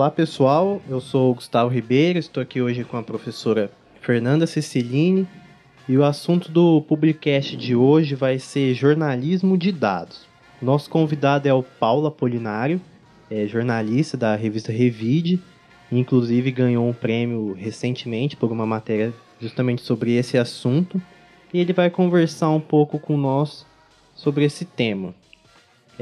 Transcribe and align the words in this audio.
Olá 0.00 0.10
pessoal, 0.10 0.80
eu 0.88 0.98
sou 0.98 1.30
o 1.30 1.34
Gustavo 1.34 1.68
Ribeiro, 1.68 2.18
estou 2.18 2.42
aqui 2.42 2.62
hoje 2.62 2.84
com 2.84 2.96
a 2.96 3.02
professora 3.02 3.70
Fernanda 4.00 4.46
Ceciline 4.46 5.28
e 5.86 5.98
o 5.98 6.02
assunto 6.02 6.50
do 6.50 6.80
Publicast 6.80 7.54
de 7.54 7.76
hoje 7.76 8.14
vai 8.14 8.38
ser 8.38 8.72
jornalismo 8.72 9.58
de 9.58 9.70
dados. 9.70 10.26
Nosso 10.62 10.88
convidado 10.88 11.46
é 11.46 11.52
o 11.52 11.62
Paulo 11.62 12.06
Apolinário, 12.06 12.80
é 13.30 13.46
jornalista 13.46 14.16
da 14.16 14.34
revista 14.36 14.72
Revide, 14.72 15.38
inclusive 15.92 16.50
ganhou 16.50 16.88
um 16.88 16.94
prêmio 16.94 17.52
recentemente 17.52 18.38
por 18.38 18.50
uma 18.50 18.64
matéria 18.64 19.12
justamente 19.38 19.82
sobre 19.82 20.14
esse 20.14 20.38
assunto, 20.38 20.98
e 21.52 21.58
ele 21.60 21.74
vai 21.74 21.90
conversar 21.90 22.48
um 22.48 22.60
pouco 22.60 22.98
com 22.98 23.18
nós 23.18 23.66
sobre 24.14 24.46
esse 24.46 24.64
tema. 24.64 25.14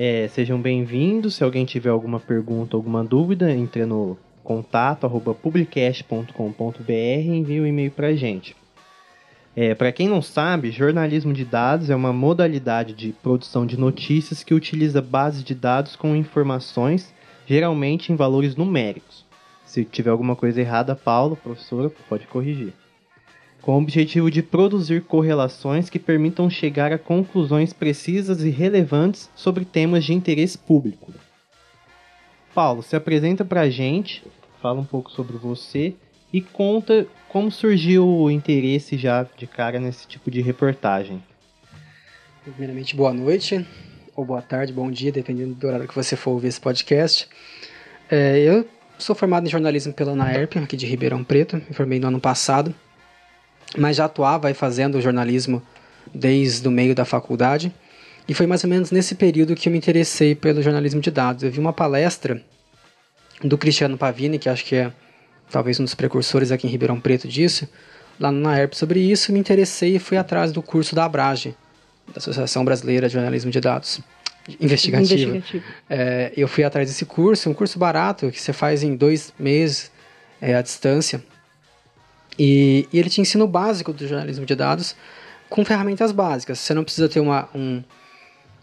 É, 0.01 0.29
sejam 0.29 0.61
bem-vindos. 0.61 1.35
Se 1.35 1.43
alguém 1.43 1.65
tiver 1.65 1.91
alguma 1.91 2.21
pergunta, 2.21 2.77
alguma 2.77 3.03
dúvida, 3.03 3.51
entre 3.53 3.85
no 3.85 4.17
contato 4.45 5.11
publicast.com.br 5.43 6.89
e 6.89 7.27
envie 7.27 7.61
um 7.61 7.67
e-mail 7.67 7.91
para 7.91 8.07
a 8.07 8.15
gente. 8.15 8.55
É, 9.57 9.75
para 9.75 9.91
quem 9.91 10.09
não 10.09 10.23
sabe, 10.23 10.71
jornalismo 10.71 11.33
de 11.33 11.45
dados 11.45 11.91
é 11.91 11.97
uma 11.97 12.13
modalidade 12.13 12.95
de 12.95 13.11
produção 13.13 13.67
de 13.67 13.77
notícias 13.77 14.45
que 14.45 14.55
utiliza 14.55 15.03
bases 15.03 15.43
de 15.43 15.53
dados 15.53 15.97
com 15.97 16.15
informações, 16.15 17.13
geralmente 17.45 18.13
em 18.13 18.15
valores 18.15 18.55
numéricos. 18.55 19.27
Se 19.65 19.85
tiver 19.85 20.11
alguma 20.11 20.37
coisa 20.37 20.61
errada, 20.61 20.95
Paulo, 20.95 21.35
professora, 21.35 21.91
pode 22.09 22.25
corrigir 22.29 22.73
com 23.63 23.75
o 23.75 23.83
objetivo 23.83 24.31
de 24.31 24.43
produzir 24.43 25.03
correlações 25.03 25.91
que 25.91 25.99
permitam 25.99 26.49
chegar 26.49 26.93
a 26.93 26.99
conclusões 26.99 27.73
precisas 27.73 28.43
e 28.43 28.51
relevantes 28.51 29.31
sobre 29.35 29.65
temas 29.65 30.05
de 30.05 30.15
interesse 30.15 30.57
público. 30.57 31.13
Paulo, 32.55 32.83
se 32.83 32.97
apresenta 32.97 33.45
para 33.45 33.63
a 33.63 33.71
gente, 33.71 34.25
fala 34.61 34.81
um 34.81 34.85
pouco 34.85 35.11
sobre 35.11 35.37
você 35.37 35.95
e 36.33 36.41
conta 36.41 37.07
como 37.29 37.51
surgiu 37.51 38.07
o 38.07 38.31
interesse 38.31 38.97
já 38.97 39.27
de 39.37 39.47
cara 39.47 39.79
nesse 39.79 40.07
tipo 40.07 40.31
de 40.31 40.41
reportagem. 40.41 41.23
Primeiramente, 42.43 42.97
boa 42.97 43.13
noite, 43.13 43.67
ou 44.17 44.25
boa 44.25 44.41
tarde, 44.41 44.73
bom 44.73 44.91
dia, 44.91 45.13
dependendo 45.13 45.55
do 45.55 45.67
horário 45.67 45.87
que 45.87 45.95
você 45.95 46.17
for 46.17 46.31
ouvir 46.31 46.49
esse 46.49 46.61
podcast. 46.61 47.29
É, 48.11 48.39
eu 48.39 48.67
sou 48.99 49.15
formado 49.15 49.47
em 49.47 49.51
jornalismo 49.51 49.93
pela 49.93 50.13
UNAERP, 50.13 50.59
aqui 50.59 50.77
de 50.77 50.87
Ribeirão 50.87 51.23
Preto, 51.23 51.57
me 51.57 51.75
formei 51.75 52.01
no 52.01 52.09
ano 52.09 52.21
passado 52.21 52.75
mas 53.77 53.97
já 53.97 54.05
atuava 54.07 54.49
aí 54.49 54.55
fazendo 54.55 55.01
jornalismo 55.01 55.63
desde 56.15 56.67
o 56.67 56.71
meio 56.71 56.95
da 56.95 57.05
faculdade. 57.05 57.73
E 58.29 58.35
foi 58.35 58.47
mais 58.47 58.63
ou 58.65 58.71
menos 58.71 58.91
nesse 58.91 59.15
período 59.15 59.55
que 59.55 59.69
eu 59.69 59.73
me 59.73 59.79
interessei 59.79 60.35
pelo 60.35 60.63
jornalismo 60.63 61.01
de 61.01 61.11
dados. 61.11 61.43
Eu 61.43 61.51
vi 61.51 61.59
uma 61.59 61.73
palestra 61.73 62.43
do 63.43 63.57
Cristiano 63.57 63.97
Pavini, 63.97 64.39
que 64.39 64.49
acho 64.49 64.65
que 64.65 64.77
é 64.77 64.93
talvez 65.51 65.81
um 65.81 65.85
dos 65.85 65.95
precursores 65.95 66.53
aqui 66.53 66.67
em 66.67 66.71
Ribeirão 66.71 67.01
Preto 67.01 67.27
disso, 67.27 67.69
lá 68.21 68.31
na 68.31 68.61
ERP 68.61 68.75
sobre 68.75 69.01
isso, 69.01 69.33
me 69.33 69.39
interessei 69.39 69.97
e 69.97 69.99
fui 69.99 70.17
atrás 70.17 70.53
do 70.53 70.63
curso 70.63 70.95
da 70.95 71.05
Abrage, 71.05 71.55
da 72.13 72.19
Associação 72.19 72.65
Brasileira 72.65 73.07
de 73.07 73.15
Jornalismo 73.15 73.51
de 73.51 73.61
Dados 73.61 74.03
Investigativo. 74.61 75.37
Investigativo. 75.37 75.65
É, 75.91 76.33
eu 76.37 76.49
fui 76.49 76.65
atrás 76.65 76.89
desse 76.89 77.05
curso, 77.05 77.51
um 77.51 77.55
curso 77.55 77.79
barato 77.79 78.31
que 78.31 78.41
você 78.41 78.53
faz 78.53 78.83
em 78.83 78.97
dois 78.97 79.33
meses 79.39 79.91
é, 80.41 80.55
à 80.55 80.63
distância. 80.63 81.23
E, 82.39 82.87
e, 82.93 82.99
ele 82.99 83.11
te 83.11 83.21
ensina 83.21 83.45
o 83.45 83.49
básico 83.49 83.93
do 83.93 84.07
jornalismo 84.07 84.47
de 84.47 84.55
dados 84.55 84.95
com 85.51 85.65
ferramentas 85.65 86.13
básicas. 86.13 86.59
Você 86.61 86.73
não 86.73 86.85
precisa 86.85 87.09
ter 87.09 87.21
uma, 87.21 87.49
um, 87.55 87.83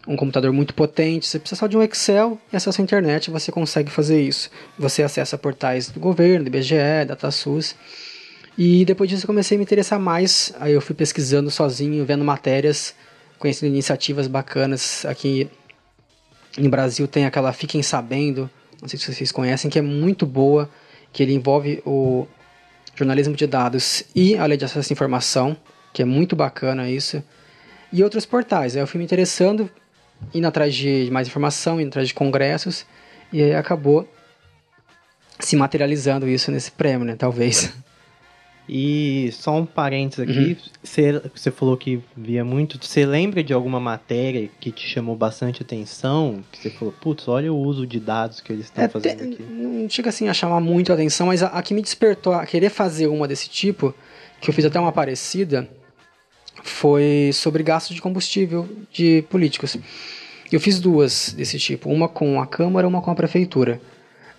um 0.06 0.16
computador 0.16 0.52
muito 0.52 0.72
potente, 0.72 1.26
você 1.26 1.38
precisa 1.38 1.58
só 1.58 1.66
de 1.66 1.76
um 1.76 1.82
Excel 1.82 2.38
e 2.52 2.56
acesso 2.56 2.80
à 2.80 2.84
internet, 2.84 3.30
você 3.30 3.52
consegue 3.52 3.90
fazer 3.90 4.22
isso. 4.22 4.50
Você 4.78 5.02
acessa 5.02 5.36
portais 5.36 5.90
do 5.90 6.00
governo, 6.00 6.44
do 6.44 6.48
IBGE, 6.48 7.04
DataSUS. 7.06 7.74
E 8.56 8.84
depois 8.86 9.10
disso 9.10 9.24
eu 9.24 9.26
comecei 9.26 9.56
a 9.56 9.58
me 9.58 9.64
interessar 9.64 10.00
mais, 10.00 10.54
aí 10.58 10.72
eu 10.72 10.80
fui 10.80 10.94
pesquisando 10.94 11.50
sozinho, 11.50 12.06
vendo 12.06 12.24
matérias, 12.24 12.94
conhecendo 13.38 13.68
iniciativas 13.68 14.26
bacanas. 14.26 15.04
Aqui 15.04 15.50
no 16.56 16.70
Brasil 16.70 17.06
tem 17.06 17.26
aquela 17.26 17.52
Fiquem 17.52 17.82
Sabendo, 17.82 18.48
não 18.80 18.88
sei 18.88 18.98
se 18.98 19.12
vocês 19.12 19.30
conhecem, 19.30 19.70
que 19.70 19.78
é 19.78 19.82
muito 19.82 20.24
boa, 20.24 20.70
que 21.12 21.22
ele 21.22 21.34
envolve 21.34 21.82
o 21.84 22.26
jornalismo 22.96 23.36
de 23.36 23.46
dados 23.46 24.04
e 24.14 24.36
a 24.36 24.46
lei 24.46 24.56
de 24.56 24.64
acesso 24.64 24.90
à 24.90 24.94
informação, 24.94 25.56
que 25.92 26.02
é 26.02 26.04
muito 26.04 26.34
bacana 26.34 26.90
isso, 26.90 27.22
e 27.92 28.02
outros 28.02 28.26
portais. 28.26 28.74
Aí 28.74 28.82
eu 28.82 28.86
fui 28.86 28.98
me 28.98 29.04
interessando, 29.04 29.70
indo 30.34 30.46
atrás 30.46 30.74
de 30.74 31.08
mais 31.12 31.28
informação, 31.28 31.80
indo 31.80 31.88
atrás 31.88 32.08
de 32.08 32.14
congressos, 32.14 32.84
e 33.32 33.42
aí 33.42 33.54
acabou 33.54 34.08
se 35.38 35.54
materializando 35.54 36.28
isso 36.28 36.50
nesse 36.50 36.72
prêmio, 36.72 37.06
né? 37.06 37.14
Talvez. 37.16 37.72
E 38.68 39.30
só 39.32 39.56
um 39.56 39.64
parênteses 39.64 40.28
aqui, 40.28 40.50
uhum. 40.50 40.56
você, 40.82 41.22
você 41.32 41.50
falou 41.52 41.76
que 41.76 42.00
via 42.16 42.44
muito. 42.44 42.84
Você 42.84 43.06
lembra 43.06 43.42
de 43.44 43.52
alguma 43.52 43.78
matéria 43.78 44.50
que 44.58 44.72
te 44.72 44.88
chamou 44.88 45.14
bastante 45.14 45.62
atenção? 45.62 46.42
Que 46.50 46.62
você 46.62 46.70
falou, 46.70 46.92
putz, 47.00 47.28
olha 47.28 47.52
o 47.52 47.56
uso 47.56 47.86
de 47.86 48.00
dados 48.00 48.40
que 48.40 48.52
eles 48.52 48.64
estão 48.64 48.84
é, 48.84 48.88
fazendo 48.88 49.22
aqui. 49.22 49.42
Não 49.42 49.88
chega 49.88 50.08
assim 50.08 50.28
a 50.28 50.34
chamar 50.34 50.60
muito 50.60 50.90
a 50.90 50.96
atenção, 50.96 51.28
mas 51.28 51.44
a, 51.44 51.48
a, 51.48 51.62
que 51.62 51.74
me 51.74 51.80
despertou 51.80 52.32
a 52.32 52.44
querer 52.44 52.70
fazer 52.70 53.06
uma 53.06 53.28
desse 53.28 53.48
tipo, 53.48 53.94
que 54.40 54.50
eu 54.50 54.54
fiz 54.54 54.64
até 54.64 54.80
uma 54.80 54.90
parecida, 54.90 55.68
foi 56.64 57.30
sobre 57.32 57.62
gastos 57.62 57.94
de 57.94 58.02
combustível 58.02 58.68
de 58.90 59.22
políticos. 59.30 59.76
Eu 60.50 60.58
fiz 60.58 60.80
duas 60.80 61.32
desse 61.32 61.56
tipo, 61.58 61.88
uma 61.88 62.08
com 62.08 62.40
a 62.40 62.46
Câmara, 62.46 62.86
uma 62.86 63.00
com 63.00 63.12
a 63.12 63.14
Prefeitura. 63.14 63.80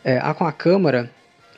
É, 0.04 0.18
a 0.18 0.34
com 0.34 0.46
a 0.46 0.52
Câmara 0.52 1.10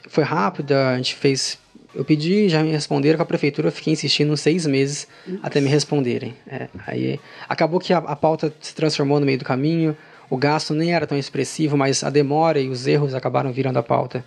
foi 0.07 0.23
rápida, 0.23 0.89
a 0.89 0.97
gente 0.97 1.15
fez 1.15 1.57
eu 1.93 2.05
pedi, 2.05 2.47
já 2.47 2.61
me 2.61 2.71
responderam 2.71 3.17
com 3.17 3.23
a 3.23 3.25
prefeitura, 3.25 3.67
eu 3.67 3.71
fiquei 3.71 3.93
insistindo 3.93 4.31
uns 4.31 4.41
seis 4.41 4.65
meses 4.65 5.07
até 5.41 5.59
me 5.59 5.69
responderem. 5.69 6.35
É, 6.47 6.67
aí 6.85 7.19
acabou 7.47 7.79
que 7.79 7.91
a, 7.93 7.97
a, 7.97 8.15
pauta 8.15 8.53
se 8.59 8.75
transformou 8.75 9.19
no 9.19 9.25
meio 9.25 9.39
do 9.39 9.45
caminho, 9.45 9.97
o 10.29 10.37
gasto 10.37 10.73
nem 10.73 10.93
era 10.93 11.07
tão 11.07 11.17
expressivo, 11.17 11.75
mas 11.75 12.03
a 12.03 12.09
demora 12.09 12.59
e 12.59 12.69
os 12.69 12.85
erros 12.85 13.15
acabaram 13.15 13.51
virando 13.51 13.79
a 13.79 13.83
pauta. 13.83 14.23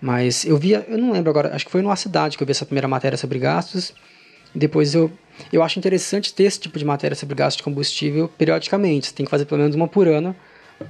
Mas 0.00 0.44
eu 0.44 0.56
via, 0.56 0.86
eu 0.88 0.96
não 0.96 1.12
lembro 1.12 1.28
agora, 1.28 1.54
acho 1.54 1.66
que 1.66 1.70
foi 1.70 1.82
numa 1.82 1.96
cidade 1.96 2.36
que 2.36 2.42
eu 2.42 2.46
vi 2.46 2.52
essa 2.52 2.64
primeira 2.64 2.88
matéria 2.88 3.18
sobre 3.18 3.38
gastos. 3.38 3.92
Depois 4.54 4.94
eu, 4.94 5.10
eu 5.52 5.62
acho 5.62 5.78
interessante 5.78 6.32
ter 6.32 6.44
esse 6.44 6.60
tipo 6.60 6.78
de 6.78 6.84
matéria 6.84 7.14
sobre 7.14 7.34
gastos 7.34 7.58
de 7.58 7.62
combustível 7.64 8.28
periodicamente. 8.38 9.08
Você 9.08 9.14
tem 9.14 9.26
que 9.26 9.30
fazer 9.30 9.44
pelo 9.44 9.60
menos 9.60 9.76
uma 9.76 9.88
por 9.88 10.08
ano 10.08 10.34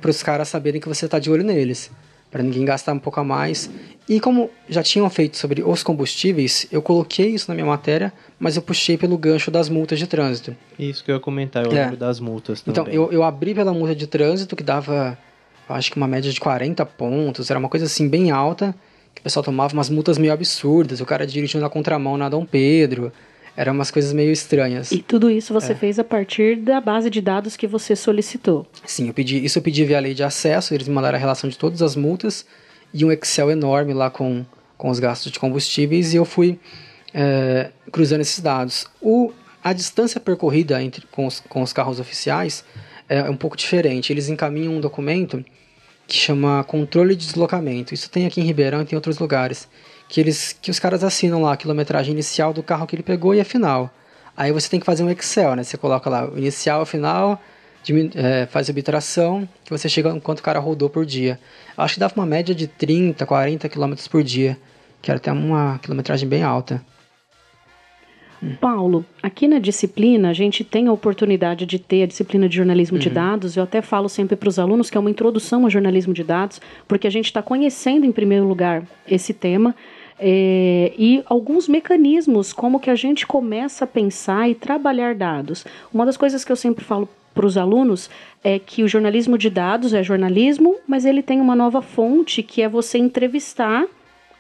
para 0.01 0.11
os 0.11 0.23
caras 0.23 0.49
saberem 0.49 0.81
que 0.81 0.89
você 0.89 1.07
está 1.07 1.19
de 1.19 1.31
olho 1.31 1.43
neles 1.43 1.91
para 2.31 2.43
ninguém 2.43 2.65
gastar 2.65 2.93
um 2.93 2.99
pouco 2.99 3.21
a 3.21 3.25
mais. 3.25 3.71
E 4.09 4.21
como 4.21 4.51
já 4.69 4.83
tinham 4.83 5.09
feito 5.11 5.37
sobre 5.37 5.63
os 5.63 5.83
combustíveis, 5.83 6.67
eu 6.73 6.81
coloquei 6.81 7.29
isso 7.31 7.47
na 7.49 7.55
minha 7.55 7.67
matéria, 7.67 8.13
mas 8.39 8.57
eu 8.57 8.63
puxei 8.63 8.97
pelo 8.97 9.19
gancho 9.19 9.51
das 9.51 9.69
multas 9.69 9.99
de 9.99 10.07
trânsito. 10.07 10.57
Isso 10.79 11.05
que 11.05 11.11
eu 11.11 11.17
ia 11.17 11.21
comentar, 11.21 11.65
eu 11.65 11.73
é. 11.73 11.83
lembro 11.83 11.97
das 11.97 12.19
multas 12.19 12.63
então, 12.63 12.85
também. 12.85 12.95
Então, 12.95 13.07
eu, 13.07 13.13
eu 13.13 13.23
abri 13.23 13.55
pela 13.55 13.73
multa 13.73 13.95
de 13.95 14.07
trânsito, 14.07 14.57
que 14.57 14.63
dava, 14.63 15.19
acho 15.69 15.91
que 15.91 15.97
uma 15.97 16.09
média 16.09 16.33
de 16.33 16.41
40 16.41 16.85
pontos, 16.87 17.51
era 17.51 17.59
uma 17.59 17.69
coisa 17.69 17.87
assim 17.87 18.09
bem 18.09 18.31
alta, 18.31 18.75
que 19.15 19.21
o 19.21 19.25
pessoal 19.25 19.45
tomava 19.45 19.75
umas 19.75 19.91
multas 19.91 20.17
meio 20.17 20.33
absurdas, 20.33 21.01
o 21.01 21.07
cara 21.07 21.27
dirigindo 21.27 21.63
na 21.63 21.69
contramão 21.69 22.17
na 22.17 22.29
Dom 22.29 22.47
Pedro, 22.47 23.13
eram 23.59 23.73
umas 23.73 23.91
coisas 23.91 24.13
meio 24.13 24.31
estranhas. 24.31 24.93
E 24.93 25.03
tudo 25.03 25.29
isso 25.29 25.53
você 25.53 25.73
é. 25.73 25.75
fez 25.75 25.99
a 25.99 26.05
partir 26.05 26.55
da 26.59 26.81
base 26.81 27.11
de 27.11 27.21
dados 27.21 27.57
que 27.57 27.67
você 27.67 27.97
solicitou? 27.97 28.65
Sim, 28.87 29.09
eu 29.09 29.15
pedi, 29.15 29.45
isso 29.45 29.59
eu 29.59 29.63
pedi 29.63 29.85
via 29.85 29.99
lei 29.99 30.15
de 30.15 30.23
acesso, 30.23 30.73
eles 30.73 30.87
me 30.87 30.95
mandaram 30.95 31.17
a 31.17 31.19
relação 31.19 31.51
de 31.51 31.59
todas 31.59 31.83
as 31.83 31.97
multas 31.97 32.47
e 32.95 33.05
um 33.05 33.11
Excel 33.11 33.51
enorme 33.51 33.93
lá 33.93 34.11
com, 34.11 34.47
com 34.77 34.89
os 34.89 35.01
gastos 35.01 35.33
de 35.33 35.41
combustíveis 35.41 36.15
e 36.15 36.17
eu 36.17 36.25
fui 36.25 36.57
é, 37.13 37.73
cruzando 37.91 38.21
esses 38.21 38.39
dados. 38.39 38.87
O, 39.03 39.33
a 39.63 39.73
distância 39.73 40.21
percorrida 40.21 40.81
entre, 40.81 41.05
com, 41.11 41.27
os, 41.27 41.41
com 41.41 41.61
os 41.61 41.73
carros 41.73 41.99
oficiais 41.99 42.65
é, 43.09 43.19
é 43.19 43.31
um 43.31 43.37
pouco 43.37 43.57
diferente. 43.57 44.13
Eles 44.13 44.29
encaminham 44.29 44.73
um 44.77 44.81
documento 44.81 45.45
que 46.07 46.17
chama 46.17 46.63
controle 46.63 47.17
de 47.17 47.27
deslocamento. 47.27 47.93
Isso 47.93 48.09
tem 48.09 48.25
aqui 48.25 48.41
em 48.41 48.45
Ribeirão 48.45 48.83
e 48.83 48.85
tem 48.85 48.95
em 48.95 48.99
outros 48.99 49.19
lugares 49.19 49.69
que 50.09 50.21
eles 50.21 50.57
que 50.61 50.71
os 50.71 50.79
caras 50.79 51.05
assinam 51.05 51.43
lá 51.43 51.53
a 51.53 51.57
quilometragem 51.57 52.13
inicial 52.13 52.53
do 52.53 52.63
carro 52.63 52.87
que 52.87 52.97
ele 52.97 53.03
pegou 53.03 53.35
e 53.35 53.41
a 53.41 53.45
final. 53.45 53.91
Aí 54.37 54.53
você 54.53 54.71
tem 54.71 54.81
que 54.81 54.87
fazer 54.87 55.03
um 55.03 55.11
Excel, 55.11 55.57
né? 55.57 55.65
Você 55.65 55.77
coloca 55.77 56.09
lá 56.09 56.31
o 56.31 56.39
inicial, 56.39 56.81
a 56.81 56.87
final, 56.87 57.43
é, 58.15 58.47
faz 58.47 58.67
a 58.67 58.73
subtração, 58.73 59.49
que 59.65 59.71
você 59.71 59.89
chega 59.89 60.11
em 60.11 60.21
quanto 60.21 60.39
o 60.39 60.43
cara 60.43 60.61
rodou 60.61 60.89
por 60.89 61.05
dia. 61.05 61.41
Acho 61.77 61.95
que 61.95 62.01
dava 62.01 62.15
uma 62.15 62.27
média 62.27 62.55
de 62.55 62.67
30, 62.67 63.27
40 63.27 63.69
km 63.69 63.95
por 64.11 64.23
dia, 64.23 64.57
que 65.03 65.11
era 65.11 65.19
até 65.19 65.33
uma 65.33 65.79
quilometragem 65.79 66.29
bem 66.29 66.43
alta. 66.43 66.81
Paulo, 68.61 69.05
aqui 69.21 69.49
na 69.49 69.59
disciplina 69.59 70.31
a 70.31 70.33
gente 70.33 70.63
tem 70.63 70.87
a 70.87 70.93
oportunidade 70.93 71.67
de 71.67 71.79
ter 71.79 72.05
a 72.05 72.07
disciplina 72.07 72.49
de 72.49 72.57
jornalismo 72.57 72.97
uhum. 72.97 73.03
de 73.03 73.11
dados. 73.11 73.57
Eu 73.57 73.65
até 73.65 73.83
falo 73.83 74.09
sempre 74.09 74.37
para 74.37 74.49
os 74.49 74.59
alunos 74.59 74.89
que 74.89 74.97
é 74.97 75.01
uma 75.01 75.11
introdução 75.11 75.65
ao 75.65 75.71
jornalismo 75.71 76.15
de 76.15 76.23
dados, 76.23 76.61
porque 76.87 77.07
a 77.07 77.11
gente 77.11 77.27
está 77.27 77.43
conhecendo 77.43 78.07
em 78.07 78.13
primeiro 78.13 78.47
lugar 78.47 78.85
esse 79.09 79.35
tema 79.35 79.75
é, 80.19 80.93
e 80.99 81.23
alguns 81.27 81.69
mecanismos 81.69 82.53
como 82.53 82.81
que 82.81 82.91
a 82.91 82.95
gente 82.95 83.27
começa 83.27 83.85
a 83.85 83.89
pensar 83.89 84.49
e 84.49 84.55
trabalhar 84.55 85.15
dados. 85.15 85.65
Uma 85.93 86.05
das 86.05 86.17
coisas 86.17 86.45
que 86.45 86.53
eu 86.53 86.57
sempre 86.57 86.85
falo 86.85 87.09
para 87.35 87.47
os 87.47 87.57
alunos 87.57 88.11
é 88.43 88.59
que 88.59 88.83
o 88.83 88.89
jornalismo 88.89 89.39
de 89.39 89.49
dados 89.49 89.95
é 89.95 90.03
jornalismo, 90.03 90.77
mas 90.87 91.05
ele 91.05 91.23
tem 91.23 91.41
uma 91.41 91.55
nova 91.55 91.81
fonte 91.81 92.43
que 92.43 92.63
é 92.63 92.69
você 92.69 92.99
entrevistar 92.99 93.87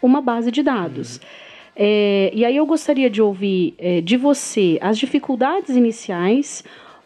uma 0.02 0.20
base 0.20 0.50
de 0.50 0.62
dados. 0.62 1.16
Uhum. 1.16 1.22
É, 1.80 2.32
e 2.34 2.44
aí 2.44 2.56
eu 2.56 2.66
gostaria 2.66 3.08
de 3.08 3.22
ouvir 3.22 3.75
é, 3.78 4.00
de 4.00 4.16
você 4.16 4.78
as 4.80 4.98
dificuldades 4.98 5.76
iniciais, 5.76 6.64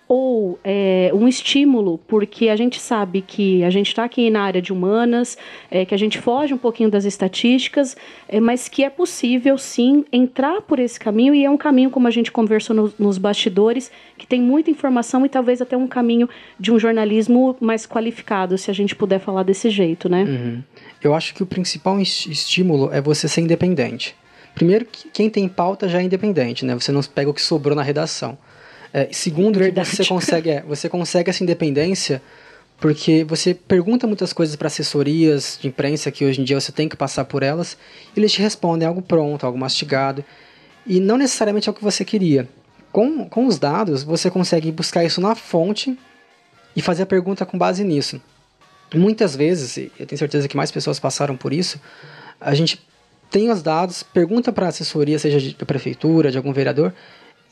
ou 0.09 0.59
é, 0.63 1.11
um 1.15 1.27
estímulo, 1.27 1.99
porque 2.07 2.49
a 2.49 2.57
gente 2.57 2.79
sabe 2.79 3.23
que 3.23 3.65
a 3.65 3.71
gente 3.71 3.89
está 3.89 4.05
aqui 4.05 4.29
na 4.29 4.43
área 4.43 4.61
de 4.61 4.73
humanas, 4.73 5.39
é, 5.71 5.87
que 5.87 5.95
a 5.95 5.97
gente 5.97 6.19
foge 6.19 6.53
um 6.53 6.59
pouquinho 6.59 6.91
das 6.91 7.05
estatísticas, 7.05 7.97
é, 8.29 8.39
mas 8.39 8.69
que 8.69 8.85
é 8.85 8.91
possível 8.91 9.57
sim 9.57 10.05
entrar 10.13 10.61
por 10.63 10.79
esse 10.79 11.01
caminho 11.01 11.35
e 11.35 11.45
é 11.45 11.51
um 11.51 11.57
caminho, 11.57 11.91
como 11.91 12.07
a 12.09 12.11
gente 12.11 12.31
conversou 12.31 12.77
no, 12.77 12.93
nos 12.99 13.17
bastidores, 13.17 13.91
que 14.19 14.27
tem 14.27 14.41
muita 14.41 14.71
informação 14.71 15.25
e 15.25 15.29
talvez 15.29 15.63
até 15.63 15.77
um 15.77 15.89
caminho 15.89 16.29
de 16.61 16.71
um 16.71 16.79
jornalismo 16.79 17.57
mais 17.59 17.87
qualificado, 17.87 18.59
se 18.59 18.71
a 18.71 18.75
gente 18.75 18.95
puder 18.95 19.19
falar 19.19 19.45
desse 19.45 19.71
jeito, 19.71 20.09
né? 20.09 20.25
Uhum. 20.25 20.63
Eu 21.03 21.15
acho 21.15 21.35
que 21.35 21.43
o 21.43 21.47
principal 21.47 21.99
estímulo 21.99 22.91
é 22.93 23.01
você 23.01 23.27
ser 23.29 23.41
independente. 23.41 24.15
Primeiro, 24.55 24.87
quem 25.13 25.31
tem 25.31 25.49
pauta 25.49 25.89
já 25.89 26.01
é 26.01 26.03
independente, 26.03 26.65
né? 26.65 26.75
Você 26.75 26.93
não 26.93 27.01
pega 27.03 27.31
o 27.31 27.35
que 27.35 27.41
sobrou 27.41 27.75
na 27.75 27.83
redação. 27.83 28.37
É, 28.93 29.09
segundo, 29.11 29.59
você 29.59 30.05
consegue, 30.05 30.51
é, 30.51 30.63
você 30.63 30.89
consegue 30.89 31.31
essa 31.31 31.43
independência 31.43 32.21
porque 32.83 33.23
você 33.23 33.55
pergunta 33.55 34.09
muitas 34.09 34.33
coisas 34.33 34.57
para 34.57 34.67
assessorias 34.67 35.57
de 35.61 35.69
imprensa 35.69 36.11
que 36.11 36.25
hoje 36.25 36.41
em 36.41 36.45
dia 36.45 36.61
você 36.61 36.73
tem 36.73 36.89
que 36.89 36.97
passar 36.97 37.25
por 37.25 37.45
elas, 37.45 37.79
e 38.15 38.19
eles 38.19 38.33
te 38.33 38.43
respondem 38.43 38.89
algo 38.89 39.01
pronto, 39.01 39.47
algo 39.47 39.57
mastigado, 39.57 40.25
e 40.85 40.99
não 40.99 41.17
necessariamente 41.17 41.69
é 41.69 41.73
o 41.73 41.75
que 41.75 41.83
você 41.83 42.05
queria. 42.05 42.49
Com, 42.91 43.29
com 43.29 43.47
os 43.47 43.57
dados, 43.57 44.03
você 44.03 44.29
consegue 44.29 44.73
buscar 44.73 45.05
isso 45.05 45.21
na 45.21 45.37
fonte 45.37 45.97
e 46.75 46.83
fazer 46.83 47.05
a 47.05 47.07
pergunta 47.07 47.47
com 47.47 47.57
base 47.57 47.85
nisso. 47.85 48.21
Muitas 48.93 49.37
vezes, 49.37 49.89
eu 49.97 50.05
tenho 50.05 50.19
certeza 50.19 50.49
que 50.49 50.57
mais 50.57 50.73
pessoas 50.73 50.99
passaram 50.99 51.37
por 51.37 51.53
isso, 51.53 51.81
a 52.41 52.53
gente 52.53 52.85
tem 53.31 53.49
os 53.49 53.63
dados, 53.63 54.03
pergunta 54.03 54.53
para 54.53 54.67
a 54.67 54.69
assessoria, 54.71 55.21
seja 55.21 55.55
da 55.57 55.65
prefeitura, 55.65 56.33
de 56.33 56.37
algum 56.37 56.53
vereador, 56.53 56.93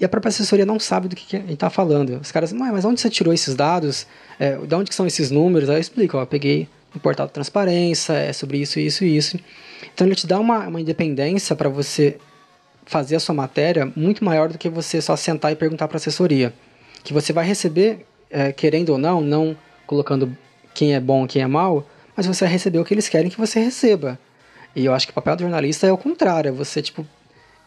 e 0.01 0.05
a 0.05 0.09
própria 0.09 0.31
assessoria 0.31 0.65
não 0.65 0.81
sabe 0.81 1.09
do 1.09 1.15
que, 1.15 1.27
que 1.27 1.37
a 1.37 1.41
gente 1.41 1.53
está 1.53 1.69
falando. 1.69 2.19
Os 2.21 2.33
caras, 2.33 2.53
mas 2.53 2.85
onde 2.85 3.01
você 3.01 3.11
tirou 3.11 3.35
esses 3.35 3.55
dados? 3.55 4.07
É, 4.39 4.57
de 4.57 4.75
onde 4.75 4.95
são 4.95 5.07
esses 5.07 5.31
números? 5.31 5.69
Aí 5.69 5.77
eu 5.77 5.81
explico, 5.81 6.17
ó, 6.17 6.25
peguei 6.25 6.69
no 6.95 7.01
portal 7.01 7.27
de 7.27 7.33
transparência, 7.33 8.15
é 8.15 8.33
sobre 8.33 8.59
isso, 8.59 8.81
isso 8.81 9.05
e 9.05 9.15
isso. 9.15 9.39
Então 9.93 10.07
ele 10.07 10.17
te 10.17 10.27
dá 10.27 10.41
uma, 10.41 10.67
uma 10.67 10.81
independência 10.81 11.55
para 11.55 11.69
você 11.69 12.17
fazer 12.87 13.17
a 13.17 13.21
sua 13.21 13.35
matéria 13.35 13.93
muito 13.95 14.25
maior 14.25 14.49
do 14.49 14.57
que 14.57 14.69
você 14.71 15.03
só 15.03 15.15
sentar 15.17 15.53
e 15.53 15.57
perguntar 15.57 15.87
para 15.87 15.97
a 15.97 16.01
assessoria. 16.01 16.53
Que 17.05 17.13
você 17.13 17.33
vai 17.33 17.45
receber, 17.45 18.07
é, 18.31 18.53
querendo 18.53 18.91
ou 18.91 18.99
não, 18.99 19.21
não 19.21 19.57
colocando 19.87 20.35
quem 20.73 20.95
é 20.95 21.01
bom 21.01 21.27
quem 21.27 21.43
é 21.43 21.47
mal, 21.47 21.87
mas 22.17 22.27
você 22.27 22.45
vai 22.45 22.53
receber 22.53 22.79
o 22.79 22.85
que 22.85 22.95
eles 22.95 23.09
querem 23.09 23.31
que 23.31 23.39
você 23.39 23.61
receba. 23.61 24.19
E 24.75 24.87
eu 24.87 24.95
acho 24.95 25.07
que 25.07 25.11
o 25.11 25.15
papel 25.15 25.37
do 25.37 25.43
jornalista 25.43 25.87
é 25.87 25.93
o 25.93 25.99
contrário, 25.99 26.49
é 26.49 26.53
você, 26.53 26.81
tipo, 26.81 27.07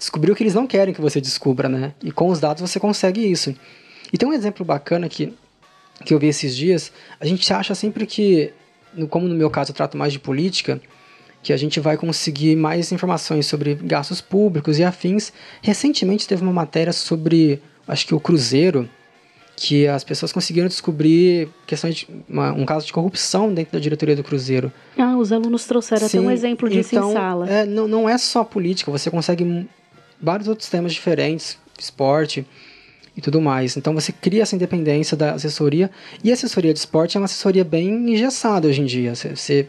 descobrir 0.03 0.33
o 0.33 0.35
que 0.35 0.43
eles 0.43 0.53
não 0.53 0.67
querem 0.67 0.93
que 0.93 0.99
você 0.99 1.21
descubra, 1.21 1.69
né? 1.69 1.93
E 2.03 2.11
com 2.11 2.27
os 2.27 2.37
dados 2.37 2.61
você 2.61 2.77
consegue 2.77 3.25
isso. 3.25 3.55
E 4.11 4.17
tem 4.17 4.27
um 4.27 4.33
exemplo 4.33 4.65
bacana 4.65 5.07
que, 5.07 5.33
que 6.03 6.13
eu 6.13 6.19
vi 6.19 6.27
esses 6.27 6.53
dias. 6.57 6.91
A 7.21 7.25
gente 7.25 7.51
acha 7.53 7.73
sempre 7.73 8.05
que, 8.05 8.51
como 9.09 9.29
no 9.29 9.33
meu 9.33 9.49
caso 9.49 9.71
eu 9.71 9.75
trato 9.75 9.97
mais 9.97 10.11
de 10.11 10.19
política, 10.19 10.81
que 11.41 11.53
a 11.53 11.57
gente 11.57 11.79
vai 11.79 11.95
conseguir 11.95 12.57
mais 12.57 12.91
informações 12.91 13.45
sobre 13.45 13.75
gastos 13.75 14.19
públicos 14.19 14.77
e 14.77 14.83
afins. 14.83 15.31
Recentemente 15.61 16.27
teve 16.27 16.43
uma 16.43 16.53
matéria 16.53 16.91
sobre, 16.91 17.61
acho 17.87 18.05
que 18.05 18.13
o 18.13 18.19
Cruzeiro, 18.19 18.89
que 19.55 19.87
as 19.87 20.03
pessoas 20.03 20.33
conseguiram 20.33 20.67
descobrir 20.67 21.47
questões 21.65 21.95
de 21.95 22.07
uma, 22.27 22.51
um 22.51 22.65
caso 22.65 22.85
de 22.85 22.91
corrupção 22.91 23.53
dentro 23.53 23.71
da 23.71 23.79
diretoria 23.79 24.17
do 24.17 24.23
Cruzeiro. 24.23 24.69
Ah, 24.97 25.15
os 25.15 25.31
alunos 25.31 25.63
trouxeram 25.63 26.09
Sim, 26.09 26.17
até 26.17 26.27
um 26.27 26.31
exemplo 26.31 26.69
disso 26.69 26.93
então, 26.93 27.09
em 27.09 27.13
sala. 27.13 27.49
É, 27.49 27.65
não, 27.65 27.87
não 27.87 28.09
é 28.09 28.17
só 28.17 28.43
política, 28.43 28.91
você 28.91 29.09
consegue 29.09 29.65
vários 30.23 30.47
outros 30.47 30.69
temas 30.69 30.93
diferentes, 30.93 31.57
esporte 31.77 32.45
e 33.15 33.21
tudo 33.21 33.41
mais. 33.41 33.75
Então 33.75 33.93
você 33.93 34.11
cria 34.11 34.41
essa 34.41 34.55
independência 34.55 35.15
da 35.17 35.33
assessoria. 35.33 35.91
E 36.23 36.31
a 36.31 36.33
assessoria 36.33 36.73
de 36.73 36.79
esporte 36.79 37.17
é 37.17 37.19
uma 37.19 37.25
assessoria 37.25 37.63
bem 37.63 37.89
engessada 38.11 38.67
hoje 38.67 38.81
em 38.81 38.85
dia. 38.85 39.13
Você, 39.13 39.67